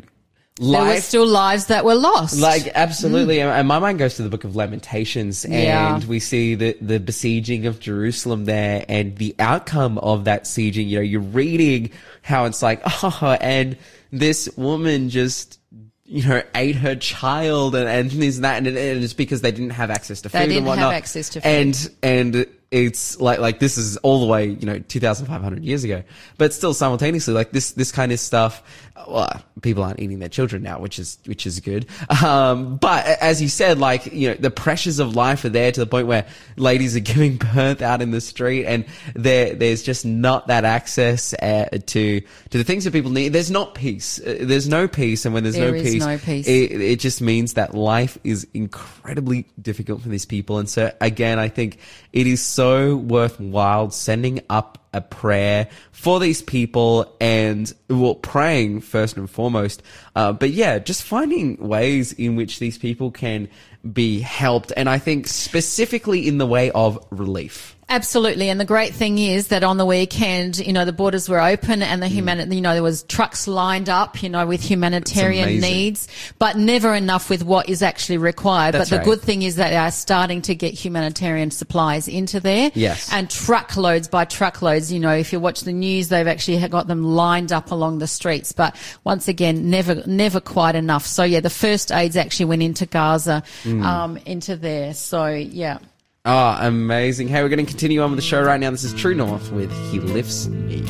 [0.61, 2.39] There were still lives that were lost.
[2.39, 5.99] like absolutely, and- and my mind goes to the Book of Lamentations, and Yeah.
[6.07, 10.87] we see the the besieging of Jerusalem there, and the outcome of that sieging.
[10.87, 11.89] You know, you're reading
[12.21, 13.75] how it's like, oh, and
[14.13, 15.59] this woman just.
[16.05, 19.51] You know, ate her child and, and this and that, and, and it's because they
[19.51, 21.47] didn't have access to food They didn't and have access to food.
[21.49, 26.03] and and it's like like this is all the way you know 2,500 years ago,
[26.39, 28.63] but still simultaneously like this this kind of stuff.
[29.07, 31.85] Well, people aren't eating their children now, which is which is good.
[32.23, 35.79] Um, but as you said, like you know, the pressures of life are there to
[35.79, 36.25] the point where
[36.57, 41.33] ladies are giving birth out in the street, and there there's just not that access
[41.35, 43.29] uh, to to the things that people need.
[43.33, 44.19] There's not peace.
[44.19, 46.47] Uh, There's no peace, and when there's There no peace, no peace.
[46.47, 50.57] it, it just means that life is incredibly difficult for these people.
[50.57, 51.77] And so again, I think
[52.13, 52.62] it is so
[52.95, 59.81] worthwhile sending up a prayer for these people and well, praying first and foremost.
[60.15, 63.49] Uh, but yeah, just finding ways in which these people can
[63.91, 64.71] be helped.
[64.77, 67.72] And I think specifically in the way of relief.
[67.89, 71.41] Absolutely, and the great thing is that on the weekend, you know, the borders were
[71.41, 75.59] open and the human, you know, there was trucks lined up, you know, with humanitarian
[75.59, 76.07] needs,
[76.39, 78.73] but never enough with what is actually required.
[78.73, 79.05] That's but the right.
[79.05, 82.71] good thing is that they are starting to get humanitarian supplies into there.
[82.73, 83.11] Yes.
[83.11, 87.03] And truckloads by truckloads you know, if you watch the news, they've actually got them
[87.03, 88.51] lined up along the streets.
[88.51, 91.05] But once again, never, never quite enough.
[91.05, 94.93] So yeah, the first aids actually went into Gaza, um, into there.
[94.93, 95.79] So yeah.
[96.25, 97.27] Oh, amazing.
[97.27, 98.71] Hey, we're going to continue on with the show right now.
[98.71, 100.81] This is True North with He Lifts Me.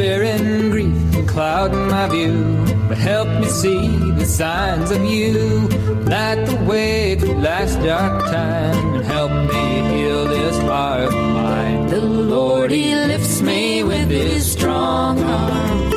[0.00, 5.68] Despair and grief clouding my view, but help me see the signs of you.
[6.08, 11.88] Light the way through life's dark time and help me heal this heart of mine.
[11.88, 15.94] The Lord, He lifts me with His strong arms.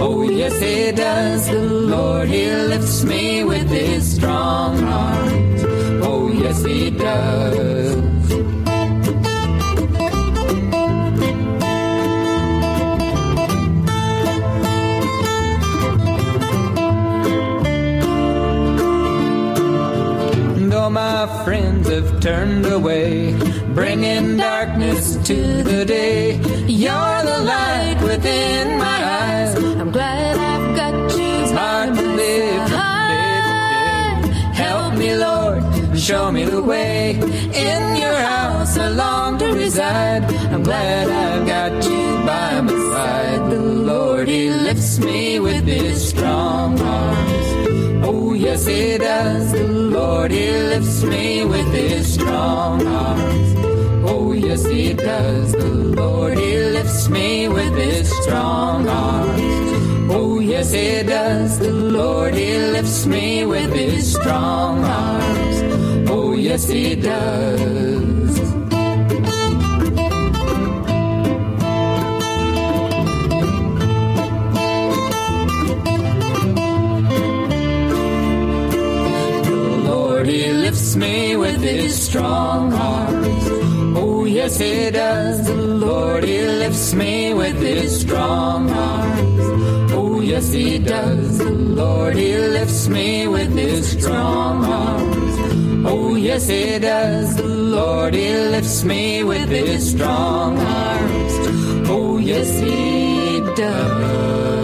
[0.00, 1.46] Oh, yes, He does.
[1.50, 5.62] The Lord, He lifts me with His strong arms.
[6.02, 7.81] Oh, yes, He does.
[21.26, 23.32] My friends have turned away,
[23.74, 26.34] bringing darkness to the day.
[26.66, 29.54] You're the light within my eyes.
[29.80, 34.26] I'm glad I've got you It's by hard to my live from day to day.
[34.26, 34.54] side.
[34.64, 35.62] Help me, Lord,
[35.96, 37.10] show me the way.
[37.70, 40.24] In your house, I long to reside.
[40.52, 43.50] I'm glad I've got you by my side.
[43.52, 47.41] The Lord, He lifts me with His strong arms.
[48.52, 49.52] Yes, He does.
[49.52, 53.54] The Lord, He lifts me with His strong arms.
[54.04, 55.52] Oh, yes, He does.
[55.52, 60.10] The Lord, He lifts me with His strong arms.
[60.12, 61.60] Oh, yes, He does.
[61.60, 66.10] The Lord, He lifts me with His strong arms.
[66.10, 68.21] Oh, yes, He does.
[80.82, 83.44] He lifts me with His strong arms.
[83.96, 85.46] Oh, yes, He does.
[85.46, 89.92] The Lord, He lifts me with His strong arms.
[89.92, 91.38] Oh, yes, He does.
[91.38, 95.86] The Lord, He lifts me with His strong arms.
[95.86, 97.36] Oh, yes, He does.
[97.36, 101.88] The Lord, He lifts me with His strong arms.
[101.88, 104.61] Oh, yes, He does.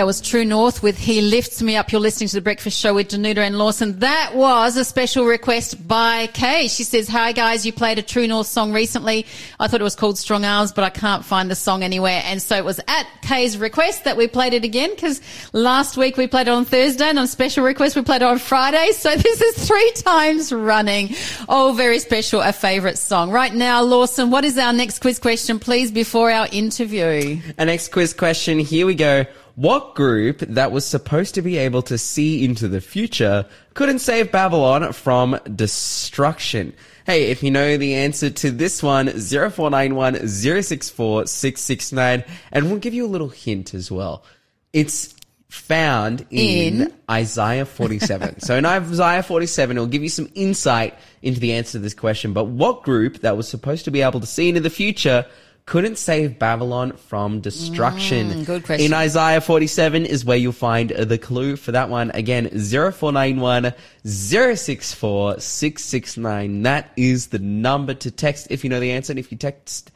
[0.00, 1.92] That was True North with He Lifts Me Up.
[1.92, 3.98] You're listening to The Breakfast Show with Danuta and Lawson.
[3.98, 6.68] That was a special request by Kay.
[6.68, 9.26] She says, Hi guys, you played a True North song recently.
[9.58, 12.22] I thought it was called Strong Arms, but I can't find the song anywhere.
[12.24, 15.20] And so it was at Kay's request that we played it again because
[15.52, 18.38] last week we played it on Thursday and on special request we played it on
[18.38, 18.92] Friday.
[18.92, 21.14] So this is three times running.
[21.46, 23.32] Oh, very special, a favourite song.
[23.32, 27.38] Right now, Lawson, what is our next quiz question, please, before our interview?
[27.58, 29.26] Our next quiz question, here we go.
[29.60, 33.44] What group that was supposed to be able to see into the future
[33.74, 36.72] couldn't save Babylon from destruction?
[37.04, 42.94] Hey, if you know the answer to this one, 0491 064 669, and we'll give
[42.94, 44.24] you a little hint as well.
[44.72, 45.14] It's
[45.50, 46.94] found in, In?
[47.10, 48.40] Isaiah 47.
[48.40, 52.32] so in Isaiah 47, it'll give you some insight into the answer to this question.
[52.32, 55.26] But what group that was supposed to be able to see into the future
[55.70, 58.30] couldn't save Babylon from destruction?
[58.30, 58.86] Mm, good question.
[58.86, 62.10] In Isaiah 47 is where you'll find the clue for that one.
[62.10, 63.72] Again, 0491
[64.04, 66.62] 064 669.
[66.62, 69.12] That is the number to text if you know the answer.
[69.12, 69.92] And if you text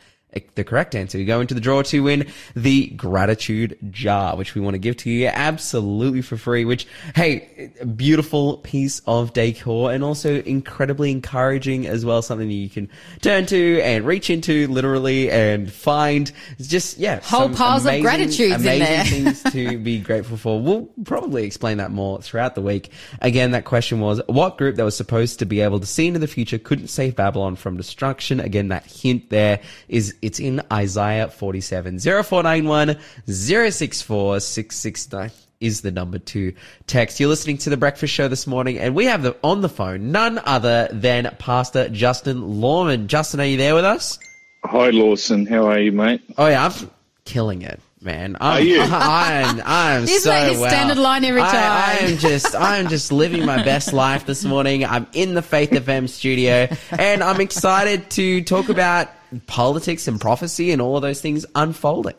[0.55, 4.61] the correct answer, you go into the draw to win the gratitude jar, which we
[4.61, 9.93] want to give to you absolutely for free, which, hey, a beautiful piece of decor
[9.93, 12.23] and also incredibly encouraging as well.
[12.23, 12.89] Something that you can
[13.21, 16.31] turn to and reach into literally and find.
[16.59, 17.21] It's just, yeah.
[17.21, 19.05] Whole piles of amazing- gratitudes in amazing there.
[19.35, 20.61] things to be grateful for.
[20.61, 22.91] We'll probably explain that more throughout the week.
[23.21, 26.19] Again, that question was what group that was supposed to be able to see into
[26.19, 28.41] the future couldn't save Babylon from destruction?
[28.41, 31.99] Again, that hint there is it's in Isaiah 47.
[32.01, 32.97] 0491
[33.27, 36.53] 064 669 is the number to
[36.87, 37.21] text.
[37.21, 40.13] You're listening to the breakfast show this morning and we have the, on the phone
[40.13, 43.09] none other than Pastor Justin Lawman.
[43.09, 44.19] Justin, are you there with us?
[44.65, 45.47] Hi, Lawson.
[45.47, 46.23] How are you, mate?
[46.39, 46.91] Oh yeah, I'm
[47.27, 47.81] killing it.
[48.01, 48.37] man.
[48.41, 48.81] I'm, you?
[48.83, 50.71] I'm, I'm Isn't so that his well.
[50.71, 54.45] standard line every I, I am just, I am just living my best life this
[54.45, 54.85] morning.
[54.85, 59.09] I'm in the Faith FM studio, and I'm excited to talk about
[59.41, 62.15] politics and prophecy and all of those things unfolding.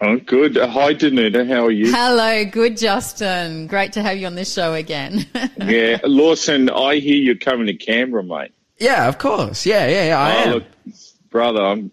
[0.00, 0.58] Oh, good.
[0.58, 1.46] Uh, Hi, Danuta.
[1.46, 1.92] How are you?
[1.92, 3.68] Hello, good Justin.
[3.68, 5.26] Great to have you on this show again.
[5.58, 6.68] yeah, Lawson.
[6.70, 8.52] I hear you're coming to Canberra, mate.
[8.78, 9.64] Yeah, of course.
[9.64, 10.18] Yeah, yeah, yeah.
[10.18, 10.50] I oh, am.
[10.54, 10.64] look,
[11.30, 11.92] brother, I'm.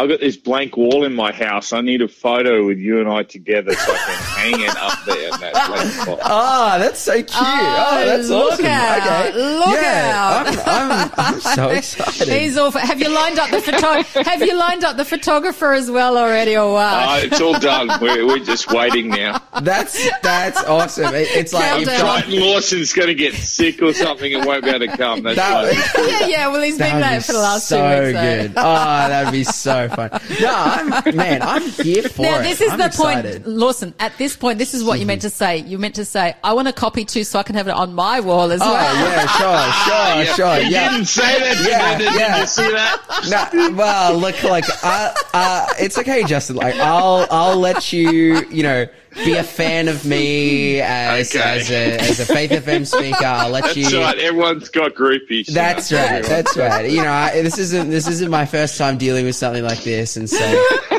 [0.00, 1.74] I've got this blank wall in my house.
[1.74, 5.04] I need a photo with you and I together so I can hang it up
[5.04, 6.18] there in that blank spot.
[6.24, 7.28] Oh, that's so cute.
[7.34, 8.64] Oh, oh, that's look awesome.
[8.64, 9.38] out, Okay.
[9.38, 10.46] look yeah, out.
[10.46, 12.28] I'm, I'm, I'm so excited.
[12.28, 12.80] He's awful.
[12.80, 14.22] Have you lined up the photo?
[14.22, 16.94] Have you lined up the photographer as well already, or what?
[16.94, 17.90] Oh, it's all done.
[18.00, 19.42] We're, we're just waiting now.
[19.60, 21.14] That's that's awesome.
[21.14, 22.06] It, it's like you've Countdown.
[22.06, 25.24] got Triton Lawson's going to get sick or something and won't be able to come.
[25.24, 25.74] That's that.
[25.92, 26.08] fine.
[26.08, 26.48] yeah, yeah.
[26.48, 28.18] Well, he's been would that for the last so two weeks.
[28.18, 28.22] so.
[28.48, 28.52] good.
[28.56, 30.10] Ah, oh, that'd be so fun.
[30.40, 32.42] No, I'm man, I'm here for Now, it.
[32.44, 33.42] this is I'm the excited.
[33.44, 33.94] point, Lawson.
[33.98, 35.58] At this point, this is what you meant to say.
[35.58, 37.94] You meant to say, "I want a copy too, so I can have it on
[37.94, 40.64] my wall as Oh well." yeah, sure, sure, sure.
[40.64, 40.90] He Yeah.
[40.90, 41.68] didn't say that.
[41.68, 42.40] Yeah, Did yeah.
[42.40, 43.50] you see that?
[43.52, 46.56] No, well, look, like, uh, uh, it's okay, Justin.
[46.56, 48.86] Like, I'll, I'll let you, you know,
[49.24, 51.58] be a fan of me as, Okay.
[51.58, 53.24] as a, as a Faith FM speaker.
[53.24, 54.00] I'll let That's you.
[54.00, 54.18] right.
[54.18, 55.46] Everyone's got groupies.
[55.46, 56.24] That's right.
[56.24, 56.90] That's right.
[56.90, 60.16] You know, I, this isn't this isn't my first time dealing with something like this,
[60.16, 60.38] and so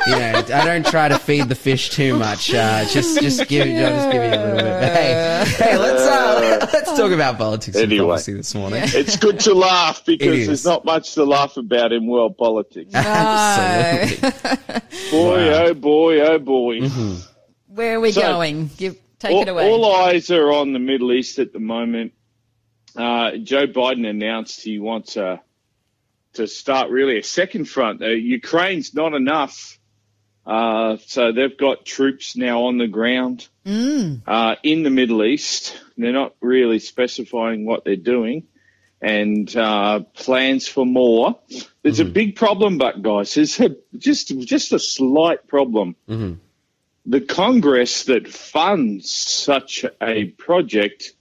[0.07, 2.53] you know, I don't try to feed the fish too much.
[2.53, 4.64] Uh, just just give I'll just give you a little bit.
[4.82, 8.05] But hey, hey, let's uh, let's talk about politics Anyway.
[8.05, 8.84] prophecy this morning.
[8.93, 12.93] It's good to laugh because there's not much to laugh about in world politics.
[12.95, 14.30] Absolutely.
[15.12, 16.82] Boy, oh boy, oh boy.
[17.74, 18.69] Where are we So- going?
[18.78, 19.69] Give, take all, it away.
[19.72, 22.13] all eyes are on the Middle East at the moment.
[22.95, 25.38] Uh, Joe Biden announced he wants uh,
[26.34, 28.01] to start really a second front.
[28.01, 29.78] Uh, Ukraine's not enough.
[30.45, 35.78] Uh, so they've got troops now on the ground uh, in the Middle East.
[35.97, 38.47] They're not really specifying what they're doing
[39.01, 41.39] and uh, plans for more.
[41.84, 45.95] There's a big problem, but guys, there's a, just just a slight problem
[47.05, 51.13] the Congress that funds such a project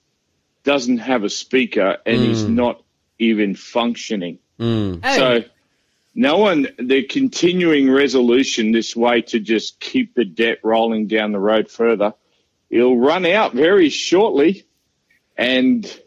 [0.63, 2.55] doesn't have a speaker and is hmm.
[2.55, 2.83] not
[3.19, 4.39] even functioning.
[4.59, 5.45] Oh, So,
[6.15, 11.39] no one, the continuing resolution this way to just keep the debt rolling down the
[11.39, 12.15] road further,
[12.69, 14.65] it'll run out very shortly
[15.37, 16.01] and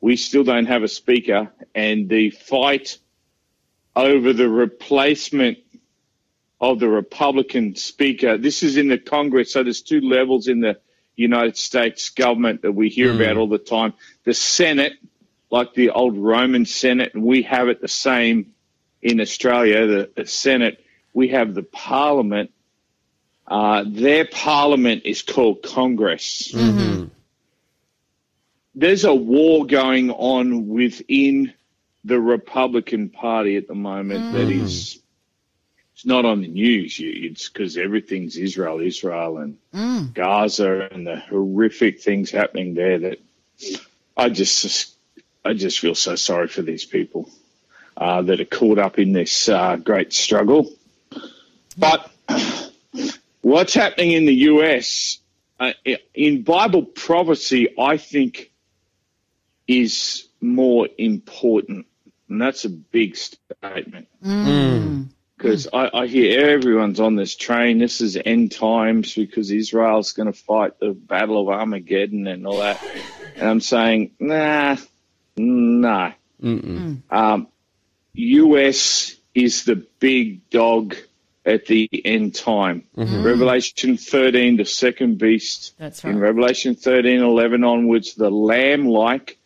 [0.00, 2.98] we still don't have a speaker and the fight
[3.96, 5.58] over the replacement
[6.60, 8.36] of the Republican speaker.
[8.36, 10.78] This is in the Congress, so there's two levels in the
[11.16, 13.38] United States government that we hear about mm.
[13.38, 13.94] all the time.
[14.24, 14.94] The Senate,
[15.50, 18.54] like the old Roman Senate, and we have it the same
[19.02, 20.84] in Australia, the, the Senate.
[21.12, 22.52] We have the Parliament.
[23.46, 26.52] Uh, their Parliament is called Congress.
[26.52, 27.06] Mm-hmm.
[28.74, 31.52] There's a war going on within
[32.04, 34.62] the Republican Party at the moment that mm.
[34.62, 35.00] is
[35.98, 36.96] it's not on the news.
[36.96, 39.58] You- It's because everything's Israel, Israel, and
[40.14, 43.00] Gaza, and the horrific things happening there.
[43.00, 43.18] That
[44.16, 44.94] I just,
[45.44, 47.28] I just feel so sorry for these people
[47.96, 50.72] uh, that are caught up in this uh, great struggle.
[51.76, 52.08] But
[53.40, 55.18] what's happening in the US
[55.58, 55.72] uh,
[56.14, 58.52] in Bible prophecy, I think,
[59.66, 61.86] is more important,
[62.28, 64.06] and that's a big statement
[65.38, 67.78] because I, I hear everyone's on this train.
[67.78, 72.58] This is end times because Israel's going to fight the Battle of Armageddon and all
[72.58, 72.84] that.
[73.36, 74.76] And I'm saying, nah,
[75.36, 76.12] nah.
[77.10, 77.46] Um,
[78.14, 80.96] US is the big dog
[81.46, 82.82] at the end time.
[83.24, 85.74] Revelation 13, the second beast.
[85.78, 86.14] That's right.
[86.14, 86.18] In.
[86.18, 89.38] Revelation 13, 11 onwards, the lamb like,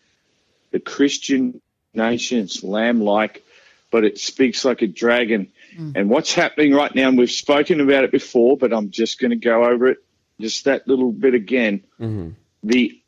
[0.70, 1.60] the Christian
[1.92, 3.44] nations, lamb like,
[3.90, 5.52] but it speaks like a dragon.
[5.76, 5.92] Mm.
[5.96, 9.30] And what's happening right now, and we've spoken about it before, but I'm just going
[9.30, 9.98] to go over it
[10.40, 11.84] just that little bit again.
[12.00, 12.30] Mm-hmm.
[12.64, 13.02] The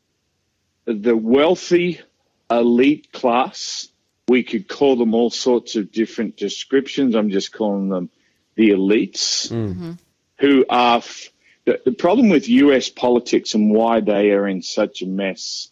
[0.85, 2.01] the wealthy
[2.49, 3.87] elite class,
[4.27, 7.15] we could call them all sorts of different descriptions.
[7.15, 8.09] I'm just calling them
[8.55, 9.49] the elites.
[9.49, 9.71] Mm-hmm.
[9.71, 9.91] Mm-hmm.
[10.39, 11.29] Who are f-
[11.65, 15.69] the, the problem with US politics and why they are in such a mess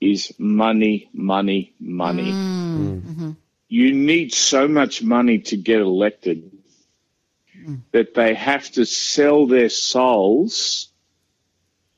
[0.00, 2.30] is money, money, money.
[2.30, 3.00] Mm.
[3.00, 3.36] Mm.
[3.68, 6.50] You need so much money to get elected
[7.52, 7.76] hmm.
[7.92, 10.88] that they have to sell their souls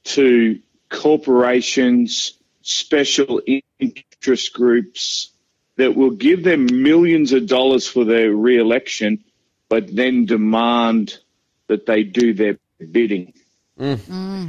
[0.05, 3.43] to corporations, special
[3.79, 5.31] interest groups
[5.77, 9.25] that will give them millions of dollars for their re-election,
[9.69, 11.19] but then demand
[11.67, 12.59] that they do their
[12.91, 13.35] bidding.
[13.79, 13.99] Mm.
[13.99, 14.49] Hmm.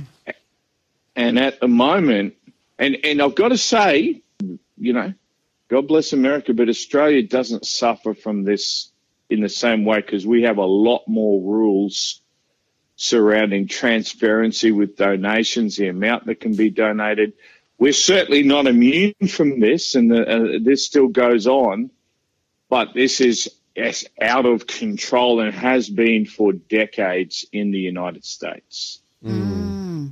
[1.16, 2.36] And at the moment,
[2.78, 4.22] and, and I've got to say,
[4.78, 5.14] you know,
[5.70, 8.92] God bless America, but Australia doesn't suffer from this
[9.30, 12.22] in the same way because we have a lot more rules
[12.96, 17.34] surrounding transparency with donations, the amount that can be donated.
[17.78, 21.92] We're certainly not immune from this, and the, uh, this still goes on,
[22.70, 28.26] but this is as out of control and has been for decades in the United
[28.26, 29.02] States.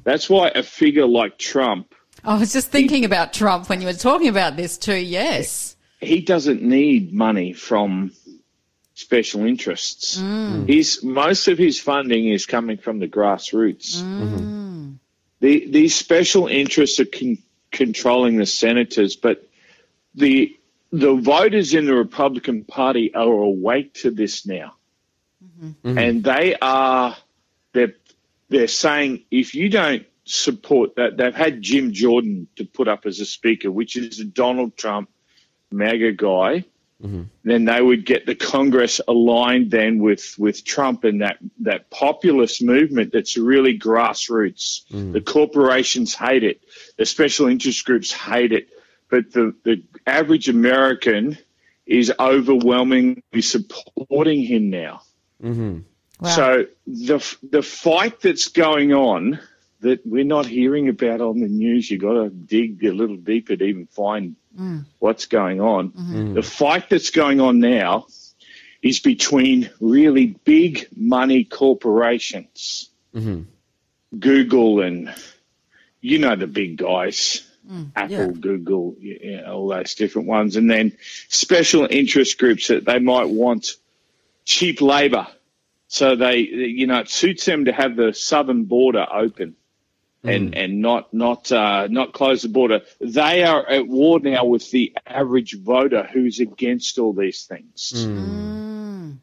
[0.03, 1.95] That's why a figure like Trump
[2.25, 4.95] I was just thinking about Trump when you were talking about this too.
[4.95, 5.75] Yes.
[6.01, 8.11] he doesn't need money from
[8.93, 10.19] special interests.
[10.19, 10.67] Mm.
[10.67, 13.97] His most of his funding is coming from the grassroots.
[13.97, 14.95] Mm.
[15.41, 19.47] The these special interests are con- controlling the senators, but
[20.15, 20.57] the
[20.91, 24.75] the voters in the Republican Party are awake to this now,
[25.43, 25.67] mm-hmm.
[25.87, 25.97] Mm-hmm.
[25.97, 27.17] and they are
[27.73, 27.95] they're
[28.49, 33.19] they're saying if you don't support that, they've had Jim Jordan to put up as
[33.19, 35.09] a speaker, which is a Donald Trump
[35.71, 36.65] MAGA guy.
[37.01, 37.23] Mm-hmm.
[37.43, 42.63] Then they would get the Congress aligned then with, with Trump and that, that populist
[42.63, 44.85] movement that's really grassroots.
[44.89, 45.11] Mm-hmm.
[45.11, 46.61] The corporations hate it.
[46.97, 48.69] The special interest groups hate it.
[49.09, 51.37] But the, the average American
[51.85, 55.01] is overwhelmingly supporting him now.
[55.43, 55.79] Mm-hmm.
[56.19, 56.29] Wow.
[56.29, 59.39] So the the fight that's going on
[59.85, 63.55] that we're not hearing about on the news, You've got to dig a little deeper
[63.55, 64.83] to even find mm.
[64.97, 65.91] what's going on.
[65.91, 66.15] Mm-hmm.
[66.15, 66.33] Mm.
[66.33, 68.07] The fight that's going on now
[68.81, 73.43] is between really big money corporations, mm-hmm.
[74.17, 75.13] Google and
[76.01, 77.47] you know the big guys.
[77.69, 77.91] Mm.
[77.95, 80.97] Apple, Google, yeah, all those different ones, and then
[81.29, 83.67] special interest groups that they might want
[84.45, 85.27] cheap labour.
[85.87, 89.55] So they, you know, it suits them to have the southern border open
[90.27, 90.63] and, mm.
[90.63, 92.81] and not, not, uh, not close the border.
[92.99, 97.93] They are at war now with the average voter who's against all these things.
[97.95, 99.17] Mm.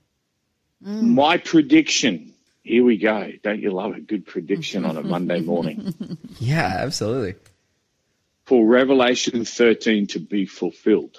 [0.85, 1.03] Mm.
[1.03, 3.33] My prediction, here we go.
[3.43, 5.95] Don't you love a good prediction on a Monday morning?
[6.41, 7.35] Yeah, absolutely.
[8.45, 11.19] for Revelation 13 to be fulfilled.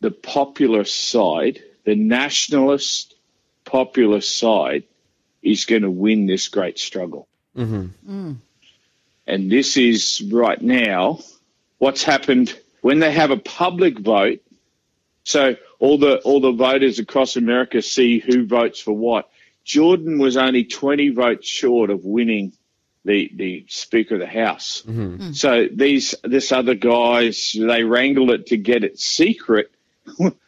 [0.00, 3.14] The popular side, the nationalist
[3.64, 4.84] populist side,
[5.42, 7.28] is going to win this great struggle.
[7.56, 8.32] Mm-hmm.
[9.26, 11.20] And this is right now
[11.78, 14.40] what's happened when they have a public vote.
[15.24, 19.28] So all the all the voters across America see who votes for what.
[19.64, 22.52] Jordan was only 20 votes short of winning
[23.04, 24.82] the the Speaker of the House.
[24.86, 25.32] Mm-hmm.
[25.32, 29.72] So these this other guys they wrangled it to get it secret.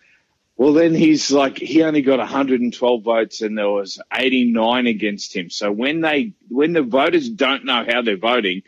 [0.59, 5.51] well, then he's like he only got 112 votes and there was 89 against him.
[5.51, 8.63] So when they when the voters don't know how they're voting,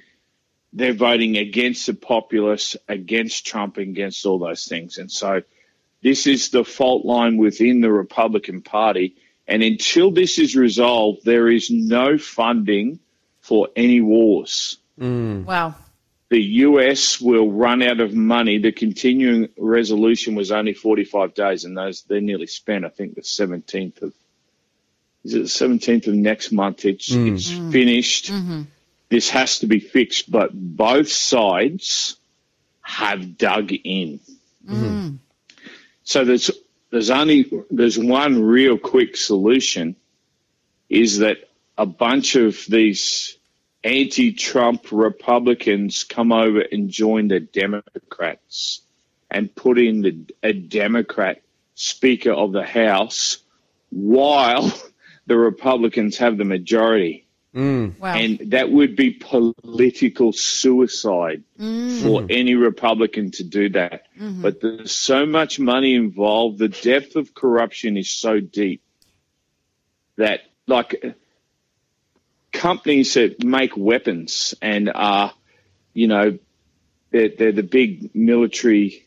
[0.73, 4.99] they're voting against the populace, against Trump, against all those things.
[4.99, 5.43] And so
[6.01, 9.17] this is the fault line within the Republican Party.
[9.49, 13.01] And until this is resolved, there is no funding
[13.41, 14.79] for any wars.
[14.97, 15.45] Mm.
[15.45, 15.75] Wow.
[16.31, 18.59] The US will run out of money.
[18.59, 22.85] The continuing resolution was only 45 days, and those they're nearly spent.
[22.85, 24.15] I think the 17th of
[25.25, 26.85] is it the 17th of next month?
[26.85, 27.35] It's mm.
[27.35, 27.71] it's mm-hmm.
[27.71, 28.31] finished.
[28.31, 28.63] Mm-hmm.
[29.09, 32.17] This has to be fixed, but both sides
[32.81, 34.21] have dug in.
[34.67, 35.17] Mm-hmm.
[36.05, 36.51] So there's
[36.91, 39.97] there's only there's one real quick solution
[40.89, 41.39] is that
[41.77, 43.37] a bunch of these
[43.83, 48.83] anti-Trump Republicans come over and join the Democrats
[49.31, 51.43] and put in the, a Democrat
[51.75, 53.39] Speaker of the House
[53.91, 54.73] while
[55.27, 57.27] the Republicans have the majority.
[57.55, 57.99] Mm.
[57.99, 58.15] Wow.
[58.15, 62.01] And that would be political suicide mm.
[62.01, 62.27] for mm-hmm.
[62.31, 64.07] any Republican to do that.
[64.19, 64.43] Mm-hmm.
[64.43, 66.59] But there's so much money involved.
[66.59, 68.83] The depth of corruption is so deep
[70.17, 71.17] that, like,
[72.61, 75.33] companies that make weapons and are,
[75.95, 76.39] you know,
[77.11, 79.07] they're, they're the big military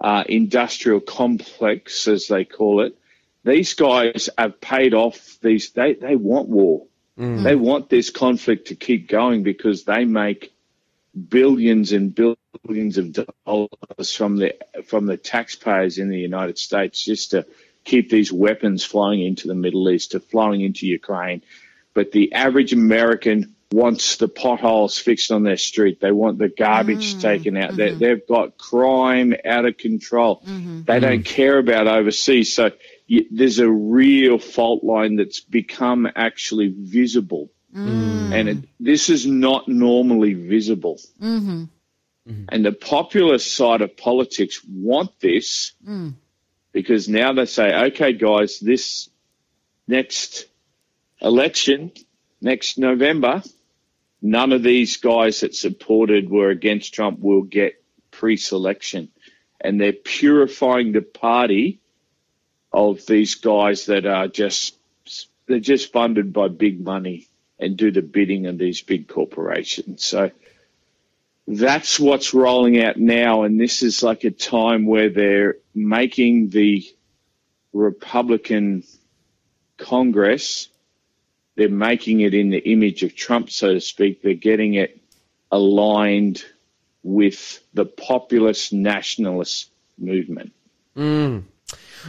[0.00, 2.96] uh, industrial complex, as they call it.
[3.44, 5.70] These guys have paid off these.
[5.70, 6.86] They they want war.
[7.42, 10.52] They want this conflict to keep going because they make
[11.28, 14.54] billions and billions of dollars from the
[14.86, 17.44] from the taxpayers in the United States just to
[17.84, 21.42] keep these weapons flowing into the Middle East, to flowing into Ukraine.
[21.98, 26.00] But the average American wants the potholes fixed on their street.
[26.00, 27.20] They want the garbage mm.
[27.20, 27.74] taken out.
[27.74, 27.98] They, mm-hmm.
[27.98, 30.40] they've got crime out of control.
[30.46, 30.82] Mm-hmm.
[30.84, 31.24] They don't mm.
[31.24, 32.54] care about overseas.
[32.54, 32.70] So
[33.10, 37.50] y- there's a real fault line that's become actually visible.
[37.74, 38.32] Mm.
[38.32, 41.00] And it, this is not normally visible.
[41.20, 41.64] Mm-hmm.
[42.48, 45.72] And the populist side of politics want this
[46.70, 49.10] because now they say, okay, guys, this
[49.88, 50.47] next
[51.20, 51.92] election,
[52.40, 53.42] next November,
[54.22, 59.08] none of these guys that supported were against Trump will get pre-selection.
[59.60, 61.80] And they're purifying the party
[62.72, 64.76] of these guys that are just,
[65.46, 70.04] they're just funded by big money and do the bidding of these big corporations.
[70.04, 70.30] So
[71.46, 73.42] that's what's rolling out now.
[73.42, 76.86] And this is like a time where they're making the
[77.72, 78.84] Republican
[79.76, 80.68] Congress,
[81.58, 84.22] they're making it in the image of Trump, so to speak.
[84.22, 85.02] They're getting it
[85.50, 86.44] aligned
[87.02, 90.52] with the populist nationalist movement.
[90.96, 91.42] Mm.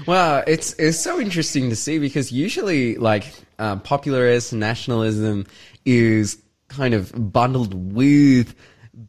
[0.06, 3.26] Well, it's it's so interesting to see because usually, like,
[3.58, 5.48] um, popularist nationalism
[5.84, 6.38] is
[6.68, 8.54] kind of bundled with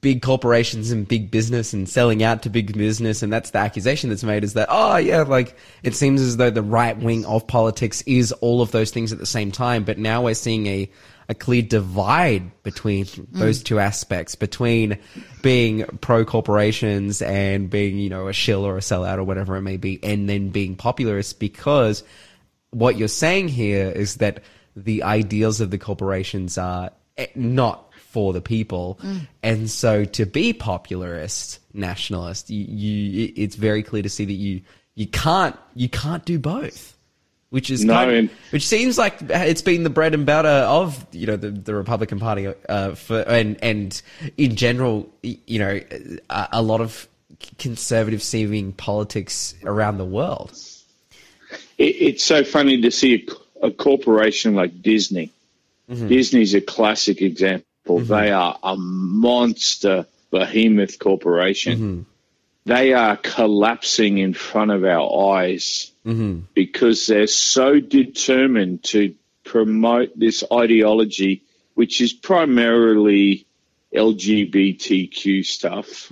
[0.00, 4.10] big corporations and big business and selling out to big business, and that's the accusation
[4.10, 7.46] that's made is that oh yeah, like it seems as though the right wing of
[7.46, 10.90] politics is all of those things at the same time, but now we're seeing a
[11.30, 14.98] a clear divide between those two aspects between
[15.42, 19.62] being pro corporations and being you know a shill or a sellout or whatever it
[19.62, 22.02] may be and then being popularist because
[22.70, 24.42] what you're saying here is that
[24.74, 28.98] the ideals of the corporations are eh, not for the people
[29.42, 34.60] and so to be popularist nationalist you, you it's very clear to see that you
[34.96, 36.96] you can't you can't do both
[37.50, 41.06] which is No, kind and- which seems like it's been the bread and butter of
[41.12, 44.02] you know the, the Republican Party uh, for and and
[44.36, 45.80] in general you know
[46.30, 47.08] a, a lot of
[47.58, 50.52] conservative seeming politics around the world.
[51.78, 53.26] It, it's so funny to see
[53.62, 55.30] a, a corporation like Disney.
[55.88, 57.66] Disney's a classic example.
[57.98, 58.12] Mm-hmm.
[58.12, 61.78] They are a monster behemoth corporation.
[61.78, 62.00] Mm-hmm.
[62.66, 66.40] They are collapsing in front of our eyes mm-hmm.
[66.54, 69.14] because they're so determined to
[69.44, 71.42] promote this ideology,
[71.74, 73.46] which is primarily
[73.94, 76.08] LGBTQ stuff.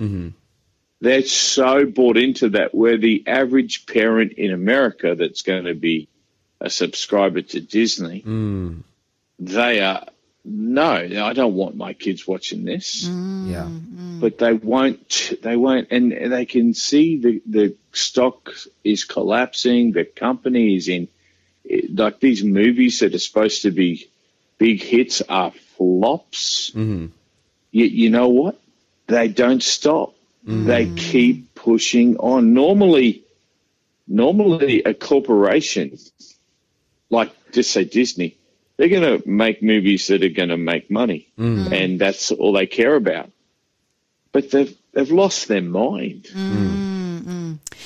[1.00, 6.08] They're so bought into that where the average parent in America that's going to be
[6.60, 8.82] a subscriber to Disney, mm.
[9.38, 10.06] they are,
[10.50, 13.06] no, I don't want my kids watching this.
[13.06, 13.64] Mm, yeah.
[13.64, 14.20] Mm.
[14.20, 18.50] but they won't they won't and they can see the the stock
[18.82, 21.08] is collapsing the company is in
[21.92, 24.08] like these movies that are supposed to be
[24.56, 26.70] big hits are flops.
[26.70, 27.06] Mm-hmm.
[27.70, 28.58] you, you know what?
[29.06, 30.14] They don't stop.
[30.46, 30.66] Mm-hmm.
[30.66, 32.54] They keep pushing on.
[32.54, 33.24] Normally
[34.08, 35.98] normally a corporation
[37.10, 38.37] like just say disney
[38.78, 41.28] they're going to make movies that are going to make money
[41.72, 43.30] and that's all they care about
[44.32, 46.28] but they've they've lost their mind.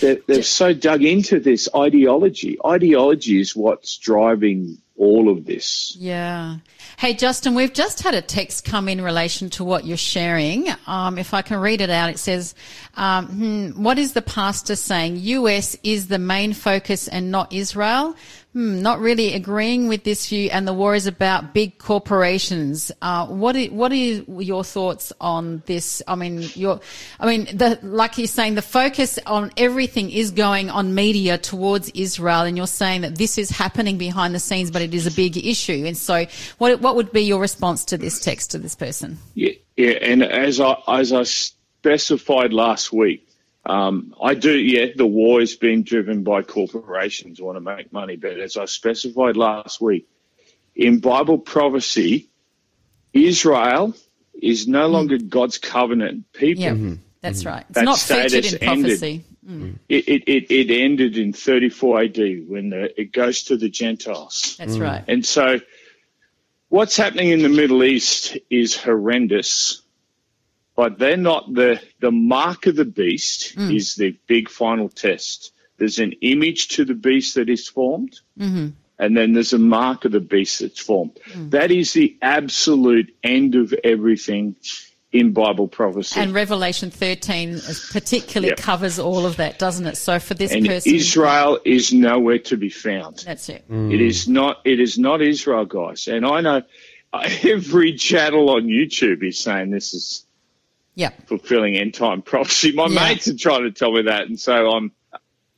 [0.00, 2.58] They're, they're so dug into this ideology.
[2.64, 5.96] Ideology is what's driving all of this.
[5.98, 6.56] Yeah.
[6.98, 10.68] Hey, Justin, we've just had a text come in relation to what you're sharing.
[10.86, 12.54] Um, if I can read it out, it says,
[12.94, 15.16] um, hmm, what is the pastor saying?
[15.16, 18.14] US is the main focus and not Israel?
[18.52, 22.92] Hmm, not really agreeing with this view, and the war is about big corporations.
[23.00, 26.02] Uh, what is, what are your thoughts on this?
[26.06, 26.80] I mean, your,
[27.18, 31.88] I mean, the, like you're saying, the focus on everything is going on media towards
[31.94, 35.12] Israel, and you're saying that this is happening behind the scenes, but it is a
[35.12, 35.84] big issue.
[35.86, 36.26] And so,
[36.58, 39.16] what what would be your response to this text to this person?
[39.34, 39.92] Yeah, yeah.
[39.92, 43.26] And as I as I specified last week,
[43.64, 44.56] um, I do.
[44.56, 48.16] Yeah, the war is being driven by corporations who want to make money.
[48.16, 50.08] But as I specified last week,
[50.74, 52.28] in Bible prophecy,
[53.12, 53.94] Israel
[54.34, 54.92] is no hmm.
[54.92, 56.62] longer God's covenant people.
[56.62, 56.94] Yeah, mm-hmm.
[57.20, 57.48] that's mm-hmm.
[57.48, 57.64] right.
[57.68, 59.18] It's That not featured in prophecy.
[59.18, 59.32] Mm.
[59.48, 59.78] Mm.
[59.88, 64.54] It, it, it, it ended in 34 AD when the, it goes to the Gentiles.
[64.58, 64.82] That's mm.
[64.82, 65.04] right.
[65.08, 65.60] And so
[66.68, 69.81] what's happening in the Middle East is horrendous,
[70.82, 73.72] but they're not the, the mark of the beast mm.
[73.72, 75.52] is the big final test.
[75.78, 78.18] There's an image to the beast that is formed.
[78.36, 78.70] Mm-hmm.
[78.98, 81.20] And then there's a mark of the beast that's formed.
[81.30, 81.52] Mm.
[81.52, 84.56] That is the absolute end of everything
[85.12, 86.18] in Bible prophecy.
[86.18, 87.60] And Revelation 13
[87.92, 88.58] particularly Yep.
[88.58, 89.96] covers all of that, doesn't it?
[89.96, 93.22] So for this and person, Israel is nowhere to be found.
[93.24, 93.70] that's it.
[93.70, 93.94] Mm.
[93.94, 94.58] It is not.
[94.64, 96.08] It is not Israel, guys.
[96.08, 96.62] And I know
[97.12, 100.26] uh, every channel on YouTube is saying this is
[100.94, 101.10] Yeah.
[101.26, 102.72] fulfilling end time prophecy.
[102.72, 103.08] My Yeah.
[103.08, 104.92] mates are trying to tell me that, and so I'm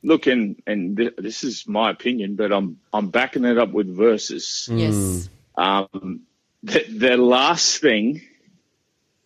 [0.03, 3.87] looking, and and th- this is my opinion, but I'm I'm backing it up with
[3.95, 4.69] verses.
[4.71, 5.29] Yes.
[5.57, 5.61] Hmm.
[5.61, 6.21] Um,
[6.63, 8.21] the, the last thing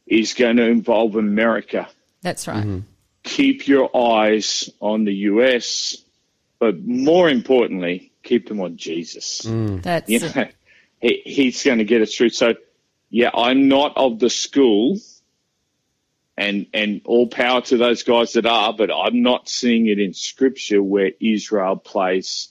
[0.05, 1.87] is going to involve America.
[2.21, 2.57] That's right.
[2.63, 2.79] Mm-hmm.
[3.23, 5.97] Keep your eyes on the U.S.,
[6.59, 9.41] but more importantly, keep them on Jesus.
[9.45, 9.77] Hmm.
[9.79, 10.47] That's You know,
[11.01, 12.29] he, he's going to get us through.
[12.29, 12.55] So,
[13.09, 14.97] yeah, I'm not of the school,
[16.39, 20.13] and and all power to those guys that are, but I'm not seeing it in
[20.13, 22.47] Scripture where Israel plays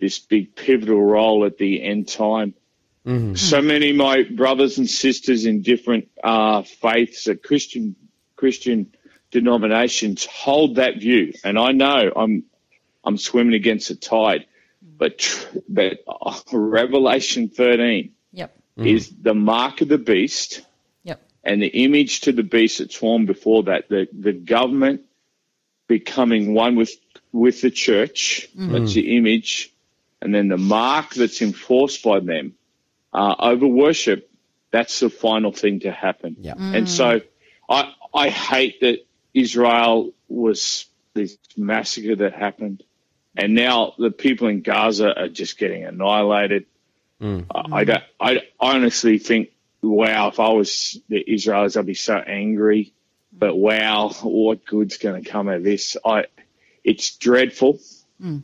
[0.00, 2.54] this big pivotal role at the end time.
[3.36, 7.96] So many of my brothers and sisters in different uh, faiths, Christian
[8.34, 8.94] Christian
[9.30, 12.44] denominations, hold that view, and I know I'm
[13.04, 14.46] I'm swimming against the tide,
[14.82, 18.56] but but uh, Revelation 13 Yep.
[18.78, 20.67] is the mark of the beast Yep.
[21.48, 25.02] And the image to the beast that's formed before that, the, the government
[25.86, 26.94] becoming one with
[27.32, 28.72] with the church, mm-hmm.
[28.72, 29.72] that's the image,
[30.20, 32.54] and then the mark that's enforced by them
[33.12, 34.30] uh, over worship,
[34.70, 36.36] that's the final thing to happen.
[36.40, 36.54] Yeah.
[36.58, 37.24] And so mm.
[37.68, 38.98] I I hate that
[39.34, 42.84] Israel was this massacre that happened.
[43.36, 46.66] And now the people in Gaza are just getting annihilated.
[47.20, 47.46] Mm.
[47.54, 48.04] I, I don't.
[48.20, 49.50] I honestly think,
[49.82, 52.92] wow, if I was the Israelis, I'd be so angry.
[53.32, 55.96] But wow, what good's going to come of this?
[56.04, 56.24] I,
[56.82, 57.78] it's dreadful.
[58.20, 58.42] Mm.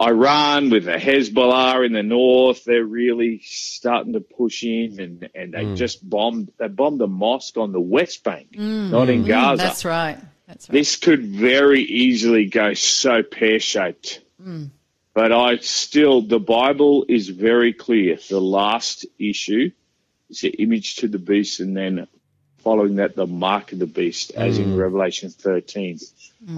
[0.00, 5.54] Iran with the Hezbollah in the north, they're really starting to push in, and and
[5.54, 5.76] they mm.
[5.76, 6.50] just bombed.
[6.58, 8.90] They bombed a mosque on the West Bank, mm.
[8.90, 10.18] not in Gaza That's right.
[10.48, 10.72] That's right.
[10.72, 14.20] this could very easily go so pear shaped.
[15.14, 18.18] But I still, the Bible is very clear.
[18.28, 19.70] The last issue
[20.30, 22.06] is the image to the beast, and then
[22.58, 25.98] following that, the mark of the beast, as in Revelation 13,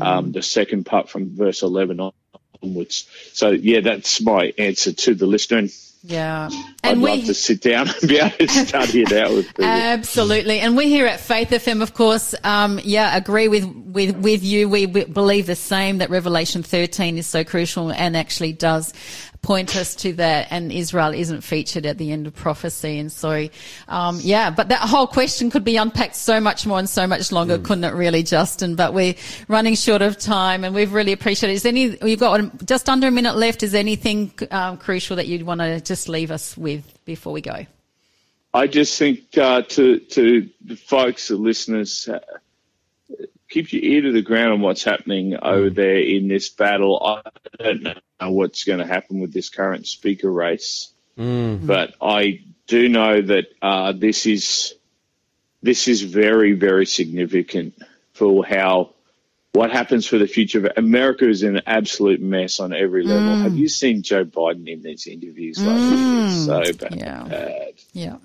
[0.00, 2.00] um, the second part from verse 11
[2.62, 3.08] onwards.
[3.32, 5.58] So, yeah, that's my answer to the listener.
[5.58, 6.48] And Yeah.
[6.84, 9.64] I'd And love to sit down and be able to study it out with people.
[9.64, 14.44] Absolutely, and we here at Faith FM, of course, um, yeah, agree with, with with
[14.44, 14.68] you.
[14.68, 18.92] We, we believe the same that Revelation 13 is so crucial and actually does
[19.46, 20.48] point us to that.
[20.50, 23.48] And Israel isn't featured at the end of prophecy, and so
[23.88, 24.50] um, yeah.
[24.50, 27.84] But that whole question could be unpacked so much more and so much longer, couldn't
[27.84, 27.94] it?
[27.94, 28.74] Really, Justin.
[28.74, 29.14] But we're
[29.48, 31.52] running short of time, and we've really appreciated.
[31.52, 31.56] it.
[31.56, 33.62] Is any you've got just under a minute left?
[33.62, 37.66] Is anything um, crucial that you'd want to just leave us with before we go?
[38.52, 42.18] I just think uh, to to the folks, the listeners, uh,
[43.48, 47.00] keep your ear to the ground on what's happening over there in this battle.
[47.04, 47.22] I
[47.62, 51.66] don't know what's going to happen with this current speaker race, mm.
[51.66, 54.74] but I do know that uh, this is
[55.62, 57.74] this is very very significant
[58.12, 58.90] for how.
[59.52, 63.36] What happens for the future of America is in an absolute mess on every level.
[63.36, 63.42] Mm.
[63.44, 65.58] Have you seen Joe Biden in these interviews?
[65.58, 66.26] Like, mm.
[66.26, 66.94] it's so bad.
[66.94, 67.68] Yeah.
[67.94, 68.16] Yeah.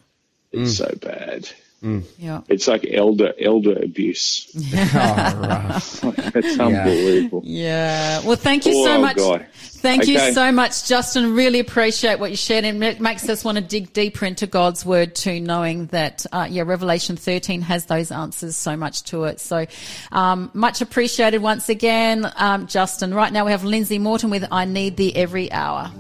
[0.51, 1.49] It's so bad.
[1.82, 2.41] Yeah.
[2.47, 4.47] It's like elder elder abuse.
[4.53, 7.41] it's unbelievable.
[7.43, 8.21] Yeah.
[8.23, 9.17] Well, thank you Poor so much.
[9.17, 9.47] guy.
[9.82, 11.34] Thank you so much, Justin.
[11.34, 14.86] Really appreciate what you shared, and it makes us want to dig deeper into God's
[14.86, 19.39] word too, knowing that uh, yeah, Revelation 13 has those answers so much to it.
[19.39, 19.65] So,
[20.11, 23.11] um, much appreciated once again, um, Justin.
[23.11, 25.91] Right now we have Lindsay Morton with "I Need Thee Every Hour."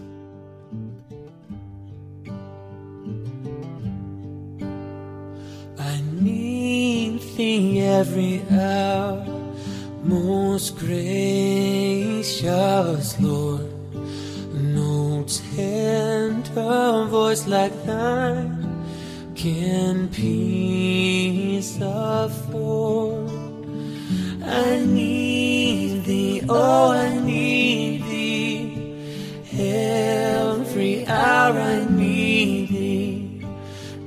[7.41, 9.25] Every hour,
[10.03, 12.29] most gracious
[13.19, 13.67] Lord.
[14.53, 18.61] No tender voice like thine
[19.35, 23.31] can peace afford.
[24.43, 28.73] I need thee, oh, I need thee.
[29.53, 33.30] Every hour I need thee.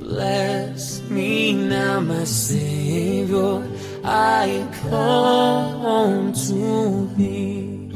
[0.04, 3.66] Bless me now, my Savior.
[4.04, 7.90] I come to thee.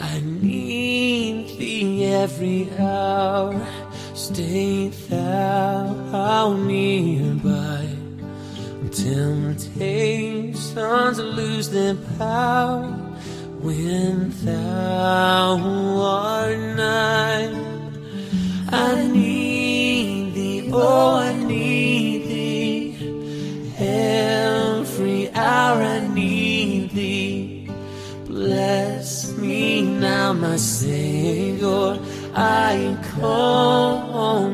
[0.00, 3.66] I need thee every hour.
[4.14, 7.86] Stay thou nearby.
[8.92, 12.86] Temptations lose their power
[13.60, 15.58] when thou
[16.00, 17.73] art nigh.
[18.76, 22.96] I need thee, oh, I need thee.
[23.78, 27.70] Every hour I need thee.
[28.26, 32.00] Bless me now, my Savior.
[32.34, 34.53] I come